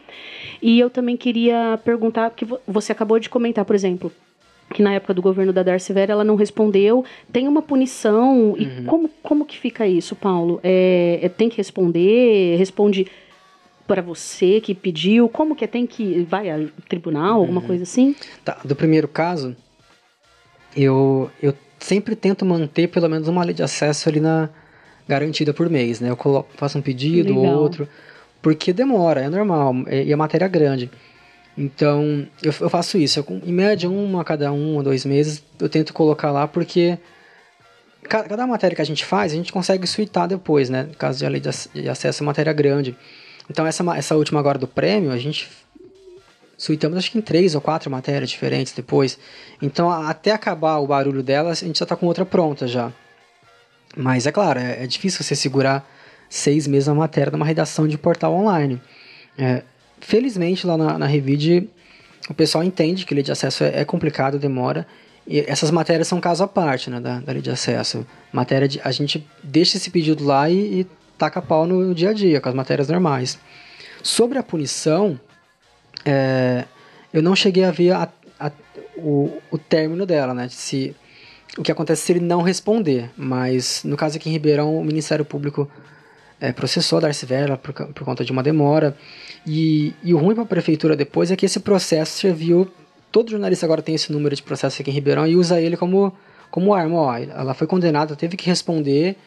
E 0.61 0.79
eu 0.79 0.89
também 0.89 1.17
queria 1.17 1.79
perguntar, 1.83 2.29
que 2.31 2.47
você 2.67 2.91
acabou 2.91 3.19
de 3.19 3.29
comentar, 3.29 3.65
por 3.65 3.75
exemplo, 3.75 4.11
que 4.73 4.81
na 4.81 4.93
época 4.93 5.13
do 5.13 5.21
governo 5.21 5.51
da 5.51 5.63
Darcy 5.63 5.91
Vera 5.91 6.13
ela 6.13 6.23
não 6.23 6.35
respondeu, 6.35 7.03
tem 7.31 7.47
uma 7.47 7.61
punição, 7.61 8.55
e 8.57 8.65
uhum. 8.65 8.85
como, 8.85 9.09
como 9.21 9.45
que 9.45 9.57
fica 9.57 9.87
isso, 9.87 10.15
Paulo? 10.15 10.59
É, 10.63 11.19
é, 11.21 11.29
tem 11.29 11.49
que 11.49 11.57
responder, 11.57 12.55
responde 12.57 13.07
para 13.89 14.03
você 14.03 14.61
que 14.61 14.75
pediu? 14.75 15.27
Como 15.27 15.55
que 15.55 15.65
é? 15.65 15.67
Tem 15.67 15.87
que. 15.87 16.21
Vai 16.29 16.47
ao 16.47 16.67
tribunal, 16.87 17.39
alguma 17.39 17.59
uhum. 17.59 17.65
coisa 17.65 17.81
assim? 17.81 18.15
Tá, 18.45 18.59
do 18.63 18.75
primeiro 18.75 19.07
caso, 19.07 19.55
eu, 20.77 21.31
eu 21.41 21.55
sempre 21.79 22.15
tento 22.15 22.45
manter 22.45 22.87
pelo 22.87 23.09
menos 23.09 23.27
uma 23.27 23.43
lei 23.43 23.55
de 23.55 23.63
acesso 23.63 24.07
ali 24.07 24.19
na 24.19 24.47
garantida 25.07 25.55
por 25.55 25.67
mês, 25.71 25.99
né? 25.99 26.11
Eu 26.11 26.15
coloco, 26.15 26.49
faço 26.55 26.77
um 26.77 26.83
pedido, 26.83 27.35
ou 27.35 27.43
outro, 27.47 27.89
porque 28.43 28.71
demora, 28.71 29.21
é 29.21 29.29
normal, 29.29 29.73
e 29.91 30.13
a 30.13 30.17
matéria 30.17 30.45
é 30.45 30.49
grande. 30.49 30.91
Então, 31.57 32.27
eu, 32.43 32.53
eu 32.61 32.69
faço 32.69 32.95
isso. 32.95 33.19
Eu, 33.19 33.41
em 33.43 33.51
média, 33.51 33.89
uma 33.89 34.21
a 34.21 34.23
cada 34.23 34.51
um 34.51 34.75
ou 34.75 34.83
dois 34.83 35.03
meses, 35.03 35.43
eu 35.59 35.67
tento 35.67 35.95
colocar 35.95 36.31
lá, 36.31 36.47
porque 36.47 36.99
cada, 38.03 38.29
cada 38.29 38.45
matéria 38.45 38.75
que 38.75 38.83
a 38.83 38.85
gente 38.85 39.03
faz, 39.03 39.33
a 39.33 39.35
gente 39.35 39.51
consegue 39.51 39.87
suitar 39.87 40.27
depois, 40.27 40.69
né? 40.69 40.83
No 40.83 40.95
caso 40.95 41.17
de 41.17 41.25
a 41.25 41.29
lei 41.29 41.41
de, 41.41 41.49
de 41.73 41.89
acesso 41.89 42.23
a 42.23 42.25
matéria 42.27 42.53
grande. 42.53 42.95
Então 43.49 43.65
essa, 43.65 43.83
essa 43.97 44.15
última 44.15 44.39
agora 44.39 44.57
do 44.57 44.67
prêmio, 44.67 45.11
a 45.11 45.17
gente 45.17 45.49
suitamos 46.57 46.97
acho 46.97 47.11
que 47.11 47.17
em 47.17 47.21
três 47.21 47.55
ou 47.55 47.61
quatro 47.61 47.89
matérias 47.89 48.29
diferentes 48.29 48.73
depois. 48.73 49.17
Então 49.61 49.89
até 49.89 50.31
acabar 50.31 50.77
o 50.77 50.87
barulho 50.87 51.23
delas, 51.23 51.63
a 51.63 51.65
gente 51.65 51.79
já 51.79 51.83
está 51.83 51.95
com 51.95 52.05
outra 52.05 52.25
pronta 52.25 52.67
já. 52.67 52.91
Mas 53.95 54.27
é 54.27 54.31
claro, 54.31 54.59
é, 54.59 54.83
é, 54.83 54.87
difícil 54.87 55.23
você 55.23 55.35
segurar 55.35 55.89
seis 56.29 56.67
meses 56.67 56.87
a 56.87 56.93
matéria 56.93 57.31
numa 57.31 57.45
redação 57.45 57.87
de 57.87 57.97
portal 57.97 58.33
online. 58.33 58.79
É, 59.37 59.63
felizmente 59.99 60.67
lá 60.67 60.77
na, 60.77 60.97
na 60.99 61.05
Revide 61.05 61.69
o 62.29 62.33
pessoal 62.33 62.63
entende 62.63 63.05
que 63.05 63.15
lei 63.15 63.23
de 63.23 63.31
acesso 63.31 63.63
é, 63.63 63.81
é, 63.81 63.85
complicado, 63.85 64.37
demora. 64.37 64.85
E 65.25 65.39
essas 65.47 65.71
matérias 65.71 66.07
são 66.07 66.21
caso 66.21 66.43
à 66.43 66.47
parte 66.47 66.89
né, 66.89 66.99
da, 66.99 67.19
da 67.19 67.31
lei 67.31 67.41
de 67.41 67.49
acesso. 67.49 68.05
Matéria 68.31 68.67
de, 68.67 68.79
a 68.83 68.91
gente 68.91 69.27
deixa 69.43 69.77
esse 69.77 69.89
pedido 69.89 70.23
lá 70.23 70.49
e, 70.49 70.81
e 70.81 70.87
taca 71.19 71.41
pau 71.41 71.67
no 71.67 71.93
dia 71.93 72.11
a 72.11 72.13
dia, 72.13 72.39
com 72.39 72.49
as 72.49 72.55
matérias 72.55 72.87
normais. 72.87 73.37
Sobre 74.01 74.37
a 74.37 74.43
punição, 74.43 75.19
é, 76.05 76.63
eu 77.13 77.21
não 77.21 77.35
cheguei 77.35 77.65
a 77.65 77.71
ver 77.71 77.91
a, 77.91 78.09
a, 78.39 78.51
o, 78.97 79.37
o 79.51 79.57
término 79.57 80.05
dela, 80.05 80.33
né? 80.33 80.47
Se, 80.49 80.95
o 81.57 81.61
que 81.61 81.71
acontece 81.71 82.03
se 82.03 82.13
ele 82.13 82.21
não 82.21 82.41
responder. 82.41 83.11
Mas 83.17 83.83
no 83.83 83.97
caso 83.97 84.15
aqui 84.15 84.29
em 84.29 84.31
Ribeirão, 84.31 84.79
o 84.79 84.83
Ministério 84.83 85.25
Público 85.25 85.69
é, 86.39 86.53
processou 86.53 86.97
a 86.97 87.01
Darcy 87.01 87.25
Vera 87.25 87.57
por, 87.57 87.73
por 87.73 88.05
conta 88.05 88.23
de 88.23 88.31
uma 88.31 88.41
demora. 88.41 88.95
E, 89.45 89.93
e 90.01 90.13
o 90.13 90.17
ruim 90.17 90.33
para 90.33 90.43
a 90.43 90.47
prefeitura 90.47 90.95
depois 90.95 91.29
é 91.31 91.35
que 91.35 91.45
esse 91.45 91.59
processo 91.59 92.17
serviu. 92.17 92.71
Todo 93.11 93.31
jornalista 93.31 93.65
agora 93.65 93.81
tem 93.81 93.95
esse 93.95 94.11
número 94.11 94.35
de 94.35 94.41
processo 94.41 94.81
aqui 94.81 94.89
em 94.89 94.93
Ribeirão 94.93 95.27
e 95.27 95.35
usa 95.35 95.59
ele 95.59 95.75
como, 95.75 96.13
como 96.49 96.73
arma. 96.73 96.95
Ó, 96.95 97.17
ela 97.17 97.53
foi 97.53 97.67
condenada, 97.67 98.15
teve 98.15 98.37
que 98.37 98.45
responder 98.45 99.17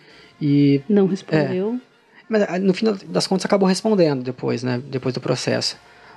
e, 0.44 0.82
não 0.88 1.06
respondeu. 1.06 1.78
É, 1.78 1.92
mas 2.28 2.42
ah, 2.48 2.58
no 2.58 2.74
fim 2.74 2.86
das 3.06 3.28
contas 3.28 3.44
acabou 3.44 3.68
respondendo 3.68 4.24
depois, 4.24 4.64
né? 4.64 4.82
Depois 4.90 5.14
do 5.14 5.20
processo. 5.20 5.76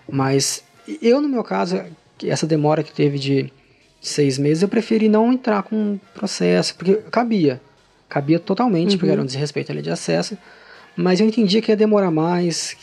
Mas 0.10 0.64
eu, 1.00 1.22
no 1.22 1.30
meu 1.30 1.44
caso, 1.44 1.80
essa 2.24 2.48
demora 2.48 2.82
que 2.82 2.92
teve 2.92 3.20
de 3.20 3.54
seis 4.02 4.40
meses, 4.40 4.64
eu 4.64 4.68
preferi 4.68 5.08
não 5.08 5.32
entrar 5.32 5.62
com 5.62 6.00
processo, 6.16 6.74
porque 6.76 6.96
cabia. 7.12 7.62
Cabia 8.10 8.40
totalmente, 8.40 8.94
uhum. 8.94 8.98
porque 8.98 9.12
era 9.12 9.22
um 9.22 9.26
desrespeito 9.26 9.72
à 9.72 9.76
lei 9.76 9.84
de 9.84 9.92
acesso. 9.92 10.36
Mas 10.96 11.20
eu 11.20 11.28
entendia 11.28 11.62
que 11.62 11.72
ia 11.72 11.78
demorar 11.78 12.10
mais. 12.10 12.76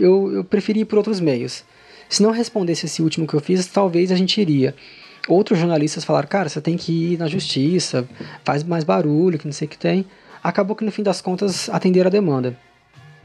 Eu, 0.00 0.30
eu 0.32 0.44
preferi 0.44 0.80
ir 0.80 0.84
por 0.84 0.98
outros 0.98 1.18
meios. 1.18 1.64
Se 2.08 2.22
não 2.22 2.30
respondesse 2.30 2.86
esse 2.86 3.02
último 3.02 3.26
que 3.26 3.34
eu 3.34 3.40
fiz, 3.40 3.66
talvez 3.66 4.12
a 4.12 4.16
gente 4.16 4.40
iria. 4.40 4.76
Outros 5.26 5.58
jornalistas 5.58 6.04
falaram, 6.04 6.28
cara, 6.28 6.48
você 6.48 6.60
tem 6.60 6.76
que 6.76 7.14
ir 7.14 7.18
na 7.18 7.26
justiça, 7.26 8.06
faz 8.44 8.62
mais 8.62 8.84
barulho, 8.84 9.38
que 9.38 9.46
não 9.46 9.52
sei 9.52 9.66
o 9.66 9.68
que 9.68 9.78
tem 9.78 10.06
acabou 10.42 10.74
que 10.74 10.84
no 10.84 10.92
fim 10.92 11.02
das 11.02 11.20
contas 11.20 11.68
atenderam 11.68 12.08
a 12.08 12.10
demanda. 12.10 12.56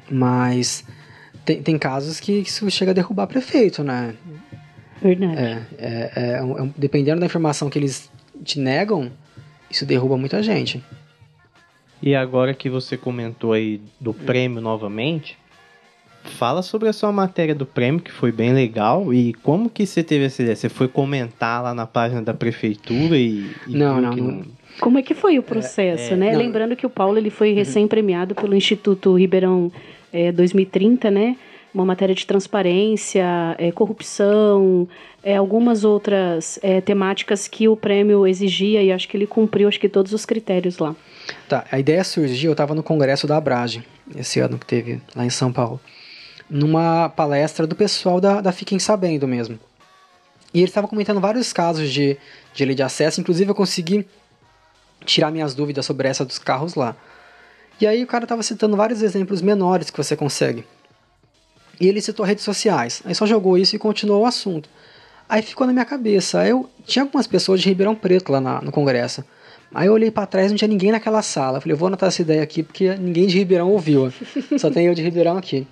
Mas 0.10 0.86
tem, 1.44 1.62
tem 1.62 1.78
casos 1.78 2.20
que 2.20 2.32
isso 2.34 2.70
chega 2.70 2.92
a 2.92 2.94
derrubar 2.94 3.28
prefeito, 3.28 3.84
né? 3.84 4.16
Verdade. 5.02 5.38
É, 5.38 5.68
é, 5.78 6.12
é, 6.16 6.22
é, 6.40 6.70
dependendo 6.78 7.20
da 7.20 7.26
informação 7.26 7.70
que 7.70 7.78
eles 7.78 8.12
te 8.44 8.60
negam, 8.60 9.12
isso 9.70 9.86
derruba 9.86 10.18
muita 10.18 10.42
gente. 10.42 10.84
E 12.02 12.16
agora 12.16 12.54
que 12.54 12.70
você 12.70 12.96
comentou 12.96 13.54
aí 13.54 13.82
do 14.00 14.14
prêmio 14.14 14.62
novamente, 14.62 15.38
fala 16.24 16.62
sobre 16.62 16.90
a 16.90 16.94
sua 16.94 17.12
matéria 17.12 17.56
do 17.56 17.66
prêmio, 17.66 18.02
que 18.02 18.12
foi 18.12 18.32
bem 18.32 18.54
legal, 18.54 19.14
e 19.14 19.34
como 19.34 19.70
que 19.70 19.86
você 19.86 20.04
teve 20.04 20.26
essa 20.26 20.42
ideia? 20.42 20.56
Você 20.56 20.70
foi 20.70 20.88
comentar 20.88 21.64
lá 21.64 21.74
na 21.74 21.88
página 21.88 22.22
da 22.22 22.34
prefeitura 22.34 23.18
e... 23.18 23.52
e 23.68 23.76
não, 23.76 24.00
não, 24.00 24.16
não, 24.16 24.46
como 24.80 24.98
é 24.98 25.02
que 25.02 25.14
foi 25.14 25.40
o 25.40 25.44
processo, 25.44 26.12
é, 26.12 26.14
é, 26.14 26.18
né? 26.18 26.32
Não. 26.32 26.40
Lembrando 26.40 26.76
que 26.76 26.86
o 26.86 26.90
Paulo 26.90 27.18
ele 27.18 27.30
foi 27.30 27.54
recém-premiado 27.54 28.36
pelo 28.36 28.56
Instituto 28.56 29.18
Ribeirão 29.18 29.72
é, 30.12 30.32
2030, 30.32 31.10
né? 31.12 31.36
Uma 31.74 31.86
matéria 31.86 32.16
de 32.16 32.26
transparência, 32.26 33.56
é, 33.58 33.72
corrupção, 33.72 34.88
é, 35.24 35.36
algumas 35.36 35.84
outras 35.84 36.60
é, 36.64 36.82
temáticas 36.82 37.48
que 37.48 37.68
o 37.68 37.76
prêmio 37.76 38.26
exigia 38.26 38.82
e 38.82 38.92
acho 38.92 39.08
que 39.08 39.18
ele 39.18 39.28
cumpriu 39.28 39.68
acho 39.68 39.80
que 39.80 39.90
todos 39.90 40.14
os 40.14 40.26
critérios 40.26 40.78
lá. 40.78 40.96
Tá, 41.50 41.66
a 41.70 41.78
ideia 41.78 42.04
surgiu, 42.04 42.50
eu 42.50 42.54
estava 42.54 42.74
no 42.74 42.82
congresso 42.82 43.28
da 43.28 43.38
Abrage, 43.38 43.84
esse 44.16 44.40
ano 44.40 44.58
que 44.58 44.66
teve 44.66 45.02
lá 45.16 45.26
em 45.26 45.30
São 45.30 45.52
Paulo, 45.52 45.80
numa 46.50 47.10
palestra 47.10 47.68
do 47.68 47.76
pessoal 47.76 48.22
da, 48.22 48.40
da 48.42 48.52
Fiquem 48.52 48.80
Sabendo 48.80 49.28
mesmo. 49.28 49.60
E 50.54 50.60
ele 50.60 50.70
estava 50.70 50.88
comentando 50.88 51.20
vários 51.20 51.52
casos 51.52 51.92
de, 51.92 52.18
de 52.54 52.66
lei 52.66 52.74
de 52.74 52.84
acesso, 52.84 53.20
inclusive 53.20 53.52
eu 53.52 53.56
consegui 53.56 54.06
tirar 55.08 55.32
minhas 55.32 55.56
dúvidas 55.56 55.86
sobre 55.86 56.08
essa 56.08 56.24
dos 56.24 56.38
carros 56.38 56.76
lá. 56.76 56.96
E 57.80 57.88
aí 57.88 58.04
o 58.04 58.08
cara 58.08 58.26
estava 58.26 58.44
citando 58.44 58.76
vários 58.76 59.02
exemplos 59.02 59.42
menores 59.42 59.90
que 59.90 59.98
você 59.98 60.16
consegue. 60.16 60.66
E 61.80 61.88
ele 61.88 62.02
citou 62.02 62.26
redes 62.26 62.44
sociais. 62.44 63.02
Aí 63.06 63.14
só 63.14 63.26
jogou 63.26 63.58
isso 63.58 63.76
e 63.76 63.80
continuou 63.80 64.24
o 64.24 64.26
assunto. 64.26 64.68
Aí 65.30 65.42
ficou 65.42 65.68
na 65.68 65.74
minha 65.74 65.86
cabeça. 65.86 66.40
Aí 66.40 66.50
eu 66.50 66.70
tinha 66.86 67.04
algumas 67.04 67.28
pessoas 67.28 67.62
de 67.62 67.70
Ribeirão 67.70 67.96
Preto 67.96 68.32
lá 68.32 68.42
na, 68.42 68.62
no 68.62 68.72
congresso. 68.72 69.24
Aí 69.74 69.88
eu 69.88 69.94
olhei 69.94 70.10
para 70.10 70.26
trás, 70.26 70.50
não 70.50 70.58
tinha 70.58 70.68
ninguém 70.68 70.92
naquela 70.92 71.22
sala. 71.22 71.58
Eu 71.58 71.62
falei, 71.62 71.74
eu 71.74 71.78
vou 71.78 71.88
anotar 71.88 72.08
essa 72.08 72.22
ideia 72.22 72.42
aqui 72.42 72.64
porque 72.64 72.96
ninguém 72.96 73.28
de 73.28 73.38
Ribeirão 73.38 73.70
ouviu. 73.70 74.12
Só 74.58 74.72
tem 74.72 74.88
eu 74.88 74.96
de 74.96 75.04
Ribeirão 75.04 75.38
aqui. 75.38 75.68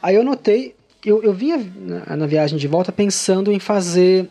Aí 0.00 0.14
eu 0.14 0.22
notei, 0.22 0.74
eu, 1.04 1.22
eu 1.22 1.32
vinha 1.32 1.58
na, 1.76 2.16
na 2.16 2.26
viagem 2.26 2.58
de 2.58 2.68
volta 2.68 2.92
pensando 2.92 3.50
em 3.50 3.58
fazer 3.58 4.28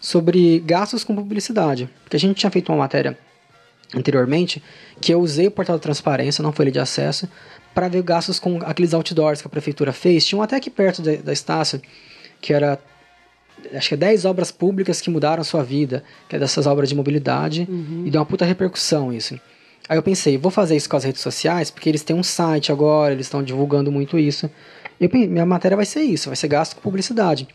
sobre 0.00 0.60
gastos 0.60 1.02
com 1.02 1.14
publicidade. 1.16 1.88
Porque 2.04 2.16
a 2.16 2.20
gente 2.20 2.36
tinha 2.36 2.50
feito 2.50 2.70
uma 2.70 2.78
matéria 2.78 3.18
anteriormente, 3.94 4.62
que 5.00 5.12
eu 5.12 5.20
usei 5.20 5.46
o 5.46 5.50
portal 5.50 5.76
de 5.76 5.82
transparência, 5.82 6.42
não 6.42 6.52
foi 6.52 6.64
ele 6.64 6.72
de 6.72 6.78
acesso, 6.78 7.28
para 7.74 7.88
ver 7.88 8.02
gastos 8.02 8.38
com 8.38 8.58
aqueles 8.62 8.92
outdoors 8.94 9.40
que 9.40 9.46
a 9.46 9.50
prefeitura 9.50 9.92
fez. 9.92 10.26
Tinham 10.26 10.42
até 10.42 10.56
aqui 10.56 10.70
perto 10.70 11.02
da, 11.02 11.14
da 11.16 11.32
Estácio, 11.32 11.80
que 12.40 12.52
era 12.52 12.78
acho 13.74 13.88
que 13.88 13.94
é 13.94 13.96
10 13.96 14.24
obras 14.24 14.50
públicas 14.50 15.00
que 15.00 15.10
mudaram 15.10 15.40
a 15.40 15.44
sua 15.44 15.62
vida, 15.62 16.02
que 16.28 16.36
é 16.36 16.38
dessas 16.38 16.66
obras 16.66 16.88
de 16.88 16.94
mobilidade, 16.94 17.66
uhum. 17.68 18.02
e 18.06 18.10
deu 18.10 18.20
uma 18.20 18.26
puta 18.26 18.44
repercussão 18.44 19.12
isso. 19.12 19.38
Aí 19.88 19.96
eu 19.96 20.02
pensei, 20.02 20.38
vou 20.38 20.50
fazer 20.50 20.76
isso 20.76 20.88
com 20.88 20.96
as 20.96 21.04
redes 21.04 21.20
sociais, 21.20 21.70
porque 21.70 21.88
eles 21.88 22.02
têm 22.02 22.14
um 22.14 22.22
site 22.22 22.72
agora, 22.72 23.12
eles 23.12 23.26
estão 23.26 23.42
divulgando 23.42 23.90
muito 23.90 24.18
isso. 24.18 24.50
Eu 25.00 25.10
minha 25.12 25.46
matéria 25.46 25.76
vai 25.76 25.86
ser 25.86 26.02
isso, 26.02 26.28
vai 26.28 26.36
ser 26.36 26.48
gasto 26.48 26.76
com 26.76 26.80
publicidade. 26.80 27.48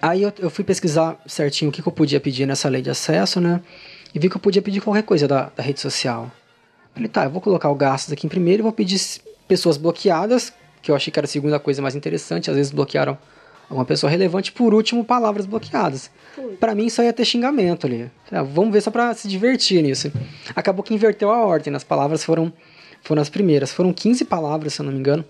Aí 0.00 0.22
eu, 0.22 0.32
eu 0.38 0.50
fui 0.50 0.62
pesquisar 0.64 1.20
certinho 1.26 1.70
o 1.70 1.72
que, 1.72 1.82
que 1.82 1.88
eu 1.88 1.92
podia 1.92 2.20
pedir 2.20 2.46
nessa 2.46 2.68
lei 2.68 2.82
de 2.82 2.90
acesso, 2.90 3.40
né? 3.40 3.60
E 4.14 4.18
vi 4.18 4.28
que 4.28 4.36
eu 4.36 4.40
podia 4.40 4.62
pedir 4.62 4.80
qualquer 4.80 5.02
coisa 5.02 5.26
da, 5.28 5.50
da 5.54 5.62
rede 5.62 5.80
social. 5.80 6.30
Falei, 6.94 7.08
tá, 7.08 7.24
eu 7.24 7.30
vou 7.30 7.40
colocar 7.40 7.68
o 7.68 7.74
gastos 7.74 8.12
aqui 8.12 8.26
em 8.26 8.30
primeiro 8.30 8.62
e 8.62 8.64
vou 8.64 8.72
pedir 8.72 8.98
pessoas 9.46 9.76
bloqueadas, 9.76 10.52
que 10.80 10.90
eu 10.90 10.96
achei 10.96 11.12
que 11.12 11.18
era 11.18 11.26
a 11.26 11.28
segunda 11.28 11.58
coisa 11.58 11.82
mais 11.82 11.94
interessante, 11.94 12.50
às 12.50 12.56
vezes 12.56 12.72
bloquearam 12.72 13.18
Uma 13.68 13.84
pessoa 13.84 14.10
relevante, 14.10 14.52
por 14.52 14.72
último, 14.72 15.04
palavras 15.04 15.44
bloqueadas. 15.44 16.10
Para 16.60 16.74
mim, 16.74 16.88
só 16.88 17.02
ia 17.02 17.12
ter 17.12 17.24
xingamento 17.24 17.86
ali. 17.86 18.10
Ah, 18.30 18.42
vamos 18.42 18.72
ver 18.72 18.80
só 18.80 18.90
pra 18.90 19.12
se 19.12 19.26
divertir 19.26 19.82
nisso. 19.82 20.12
Acabou 20.54 20.84
que 20.84 20.94
inverteu 20.94 21.30
a 21.30 21.44
ordem. 21.44 21.74
As 21.74 21.82
palavras 21.82 22.22
foram, 22.22 22.52
foram 23.02 23.20
as 23.20 23.28
primeiras. 23.28 23.72
Foram 23.72 23.92
15 23.92 24.24
palavras, 24.24 24.74
se 24.74 24.80
eu 24.80 24.86
não 24.86 24.92
me 24.92 24.98
engano. 25.00 25.24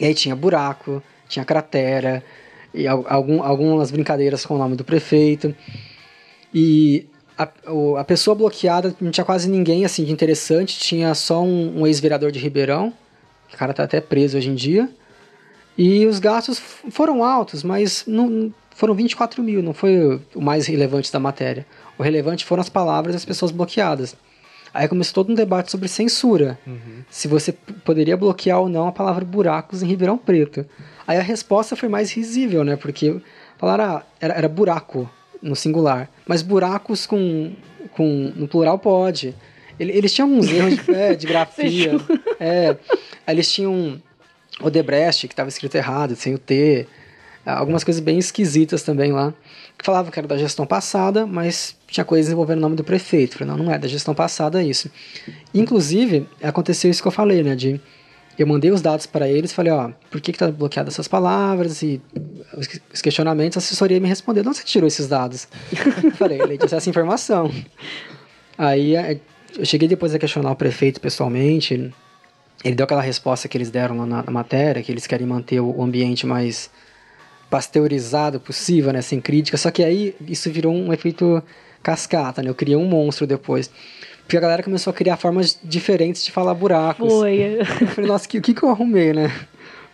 E 0.00 0.06
aí 0.06 0.14
tinha 0.14 0.34
buraco, 0.34 1.02
tinha 1.28 1.44
cratera, 1.44 2.24
e 2.74 2.86
algum, 2.88 3.42
algumas 3.42 3.90
brincadeiras 3.90 4.44
com 4.44 4.54
o 4.54 4.58
nome 4.58 4.74
do 4.74 4.84
prefeito. 4.84 5.54
E 6.52 7.06
a, 7.44 8.00
a 8.00 8.04
pessoa 8.04 8.34
bloqueada 8.34 8.94
não 9.00 9.10
tinha 9.10 9.24
quase 9.24 9.48
ninguém 9.48 9.84
assim 9.84 10.04
de 10.04 10.12
interessante. 10.12 10.78
Tinha 10.78 11.14
só 11.14 11.42
um, 11.42 11.80
um 11.80 11.86
ex-vereador 11.86 12.30
de 12.30 12.38
Ribeirão. 12.38 12.92
O 13.52 13.56
cara 13.56 13.72
tá 13.72 13.84
até 13.84 14.00
preso 14.00 14.38
hoje 14.38 14.48
em 14.48 14.54
dia. 14.54 14.88
E 15.76 16.06
os 16.06 16.18
gastos 16.18 16.58
foram 16.90 17.24
altos, 17.24 17.62
mas 17.62 18.04
não, 18.06 18.52
foram 18.74 18.94
24 18.94 19.42
mil, 19.42 19.62
não 19.62 19.72
foi 19.72 20.20
o 20.34 20.40
mais 20.40 20.66
relevante 20.66 21.10
da 21.10 21.18
matéria. 21.18 21.66
O 21.98 22.02
relevante 22.02 22.44
foram 22.44 22.60
as 22.60 22.68
palavras 22.68 23.14
das 23.14 23.24
pessoas 23.24 23.50
bloqueadas. 23.50 24.14
Aí 24.74 24.88
começou 24.88 25.14
todo 25.14 25.32
um 25.32 25.34
debate 25.34 25.70
sobre 25.70 25.88
censura. 25.88 26.58
Uhum. 26.66 27.02
Se 27.10 27.28
você 27.28 27.52
poderia 27.84 28.16
bloquear 28.16 28.60
ou 28.60 28.68
não 28.68 28.88
a 28.88 28.92
palavra 28.92 29.24
buracos 29.24 29.82
em 29.82 29.86
Ribeirão 29.86 30.16
Preto. 30.16 30.64
Aí 31.06 31.18
a 31.18 31.22
resposta 31.22 31.76
foi 31.76 31.88
mais 31.88 32.10
risível, 32.10 32.64
né? 32.64 32.76
Porque 32.76 33.20
falaram, 33.58 33.84
ah, 33.84 34.02
era, 34.18 34.34
era 34.34 34.48
buraco 34.48 35.08
no 35.42 35.56
singular. 35.56 36.08
Mas 36.26 36.40
buracos 36.40 37.04
com, 37.04 37.52
com 37.90 38.32
no 38.36 38.46
plural 38.46 38.78
pode. 38.78 39.34
Eles 39.78 40.12
tinham 40.12 40.28
alguns 40.28 40.50
erros 40.50 40.76
de, 40.76 40.90
é, 40.94 41.14
de 41.14 41.26
grafia. 41.26 41.92
é, 42.38 42.76
eles 43.26 43.50
tinham 43.50 44.00
o 44.60 44.70
Debrecht, 44.70 45.26
que 45.26 45.32
estava 45.32 45.48
escrito 45.48 45.74
errado, 45.74 46.14
sem 46.14 46.34
o 46.34 46.38
T. 46.38 46.86
Algumas 47.44 47.82
coisas 47.82 48.00
bem 48.00 48.18
esquisitas 48.18 48.82
também 48.82 49.10
lá. 49.10 49.34
Que 49.76 49.84
falavam 49.84 50.12
que 50.12 50.18
era 50.18 50.28
da 50.28 50.36
gestão 50.36 50.64
passada, 50.64 51.26
mas 51.26 51.76
tinha 51.88 52.04
coisas 52.04 52.30
envolvendo 52.30 52.58
o 52.58 52.62
nome 52.62 52.76
do 52.76 52.84
prefeito. 52.84 53.36
Falei, 53.36 53.52
não, 53.52 53.64
não 53.64 53.72
é 53.72 53.78
da 53.78 53.88
gestão 53.88 54.14
passada 54.14 54.62
isso. 54.62 54.88
Inclusive, 55.52 56.28
aconteceu 56.40 56.90
isso 56.90 57.02
que 57.02 57.08
eu 57.08 57.12
falei, 57.12 57.42
né? 57.42 57.56
De 57.56 57.80
eu 58.38 58.46
mandei 58.46 58.70
os 58.70 58.80
dados 58.80 59.06
para 59.06 59.28
eles, 59.28 59.52
falei, 59.52 59.72
ó, 59.72 59.90
por 60.10 60.20
que 60.20 60.32
que 60.32 60.38
tá 60.38 60.50
bloqueado 60.50 60.88
essas 60.88 61.06
palavras 61.06 61.82
e 61.82 62.00
os 62.92 63.02
questionamentos, 63.02 63.56
a 63.56 63.60
assessoria 63.60 64.00
me 64.00 64.08
respondeu, 64.08 64.42
de 64.42 64.48
onde 64.48 64.58
você 64.58 64.64
tirou 64.64 64.86
esses 64.86 65.06
dados? 65.06 65.46
falei, 66.16 66.38
lei 66.42 66.56
de 66.56 66.64
acesso 66.64 66.88
à 66.88 66.90
informação. 66.90 67.50
Aí 68.56 68.94
eu 69.58 69.64
cheguei 69.64 69.86
depois 69.86 70.14
a 70.14 70.18
questionar 70.18 70.50
o 70.50 70.56
prefeito 70.56 71.00
pessoalmente, 71.00 71.92
ele 72.64 72.74
deu 72.74 72.84
aquela 72.84 73.02
resposta 73.02 73.48
que 73.48 73.56
eles 73.56 73.70
deram 73.70 73.98
lá 73.98 74.06
na, 74.06 74.22
na 74.22 74.32
matéria, 74.32 74.82
que 74.82 74.90
eles 74.90 75.06
querem 75.06 75.26
manter 75.26 75.60
o 75.60 75.82
ambiente 75.82 76.26
mais 76.26 76.70
pasteurizado 77.50 78.40
possível, 78.40 78.92
né, 78.92 79.02
sem 79.02 79.20
crítica, 79.20 79.58
só 79.58 79.70
que 79.70 79.84
aí 79.84 80.14
isso 80.26 80.50
virou 80.50 80.72
um 80.72 80.90
efeito 80.90 81.42
cascata, 81.82 82.42
né, 82.42 82.48
eu 82.48 82.54
criei 82.54 82.76
um 82.76 82.86
monstro 82.86 83.26
depois. 83.26 83.70
Porque 84.32 84.38
a 84.38 84.48
galera 84.48 84.62
começou 84.62 84.90
a 84.90 84.94
criar 84.94 85.18
formas 85.18 85.58
diferentes 85.62 86.24
de 86.24 86.32
falar 86.32 86.54
buracos. 86.54 87.12
Foi. 87.12 87.58
Eu 87.78 87.86
falei, 87.88 88.08
nossa, 88.08 88.24
o 88.24 88.28
que, 88.30 88.40
que, 88.40 88.54
que 88.54 88.62
eu 88.62 88.70
arrumei, 88.70 89.12
né? 89.12 89.30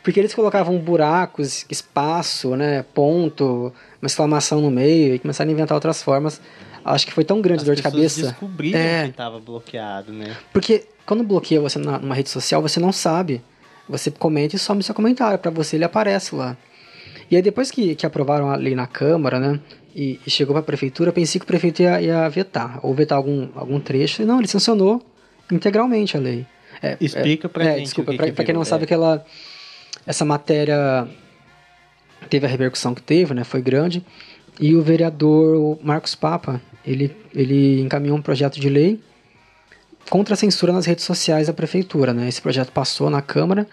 Porque 0.01 0.21
eles 0.21 0.33
colocavam 0.33 0.79
buracos, 0.79 1.67
espaço, 1.69 2.55
né, 2.55 2.85
ponto, 2.95 3.73
uma 4.01 4.07
exclamação 4.07 4.61
no 4.61 4.71
meio 4.71 5.17
e 5.17 5.19
começaram 5.19 5.51
a 5.51 5.53
inventar 5.53 5.75
outras 5.75 6.05
formas. 6.05 6.41
Acho 6.85 7.05
que 7.05 7.13
foi 7.13 7.25
tão 7.25 7.41
grande 7.41 7.63
As 7.63 7.67
dor 7.67 7.75
de 7.75 7.83
cabeça. 7.83 8.29
descobriram 8.29 8.79
é, 8.79 9.03
que 9.07 9.11
estava 9.11 9.41
bloqueado, 9.41 10.13
né? 10.13 10.37
Porque 10.53 10.85
quando 11.05 11.25
bloqueia 11.25 11.61
você 11.61 11.81
numa 11.81 12.15
rede 12.15 12.31
social, 12.31 12.63
você 12.63 12.79
não 12.79 12.93
sabe. 12.93 13.43
Você 13.89 14.09
comenta 14.09 14.55
e 14.55 14.59
some 14.61 14.85
seu 14.85 14.95
comentário. 14.95 15.37
para 15.41 15.51
você 15.51 15.75
ele 15.75 15.85
aparece 15.85 16.33
lá. 16.33 16.57
E 17.29 17.35
aí 17.35 17.43
depois 17.43 17.73
que, 17.73 17.97
que 17.97 18.07
aprovaram 18.07 18.51
a 18.51 18.55
lei 18.55 18.77
na 18.77 18.87
Câmara, 18.87 19.41
né? 19.41 19.59
E, 19.99 20.21
e 20.25 20.31
chegou 20.31 20.55
para 20.55 20.61
a 20.61 20.65
prefeitura, 20.65 21.13
pensei 21.13 21.41
que 21.41 21.45
o 21.45 21.47
prefeito 21.49 21.83
ia, 21.83 22.01
ia, 22.01 22.29
vetar, 22.29 22.79
ou 22.85 22.95
vetar 22.95 23.19
algum, 23.19 23.49
algum 23.57 23.81
trecho. 23.81 24.23
E 24.23 24.25
não, 24.25 24.39
ele 24.39 24.47
sancionou 24.47 25.05
integralmente 25.51 26.17
a 26.17 26.21
lei. 26.21 26.47
É, 26.81 26.97
Explica 27.01 27.49
é, 27.49 27.51
pra 27.51 27.65
é, 27.65 27.75
gente. 27.75 27.85
Desculpa, 27.87 28.15
para 28.15 28.31
que 28.31 28.45
quem 28.45 28.55
não 28.55 28.65
sabe 28.65 28.87
que 28.87 28.95
ela, 28.95 29.27
essa 30.07 30.25
matéria 30.25 31.09
teve 32.31 32.47
a 32.47 32.49
repercussão 32.49 32.95
que 32.95 33.03
teve, 33.03 33.35
né? 33.35 33.43
Foi 33.43 33.61
grande. 33.61 34.05
E 34.61 34.77
o 34.77 34.83
vereador 34.83 35.77
Marcos 35.83 36.15
Papa, 36.15 36.63
ele, 36.87 37.17
ele 37.35 37.81
encaminhou 37.81 38.17
um 38.17 38.23
projeto 38.23 38.61
de 38.61 38.69
lei 38.69 39.01
contra 40.09 40.35
a 40.35 40.37
censura 40.37 40.73
nas 40.73 40.87
redes 40.87 41.05
sociais 41.05 41.49
da 41.49 41.53
prefeitura, 41.53 42.13
né? 42.13 42.29
Esse 42.29 42.41
projeto 42.41 42.71
passou 42.71 43.11
na 43.11 43.21
Câmara 43.21 43.67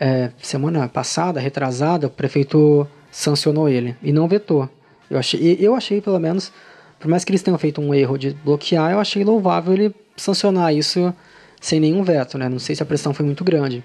é, 0.00 0.30
semana 0.40 0.88
passada, 0.88 1.38
retrasada, 1.38 2.06
o 2.06 2.10
prefeito 2.10 2.88
sancionou 3.10 3.68
ele 3.68 3.94
e 4.02 4.10
não 4.10 4.26
vetou. 4.26 4.70
Eu 5.10 5.18
achei, 5.18 5.56
eu 5.60 5.74
achei 5.74 6.00
pelo 6.00 6.18
menos, 6.18 6.52
por 6.98 7.08
mais 7.08 7.24
que 7.24 7.30
eles 7.30 7.42
tenham 7.42 7.58
feito 7.58 7.80
um 7.80 7.94
erro 7.94 8.16
de 8.16 8.30
bloquear, 8.44 8.92
eu 8.92 9.00
achei 9.00 9.24
louvável 9.24 9.72
ele 9.72 9.94
sancionar 10.16 10.74
isso 10.74 11.14
sem 11.60 11.80
nenhum 11.80 12.02
veto, 12.02 12.38
né? 12.38 12.48
Não 12.48 12.58
sei 12.58 12.74
se 12.74 12.82
a 12.82 12.86
pressão 12.86 13.14
foi 13.14 13.24
muito 13.24 13.44
grande. 13.44 13.82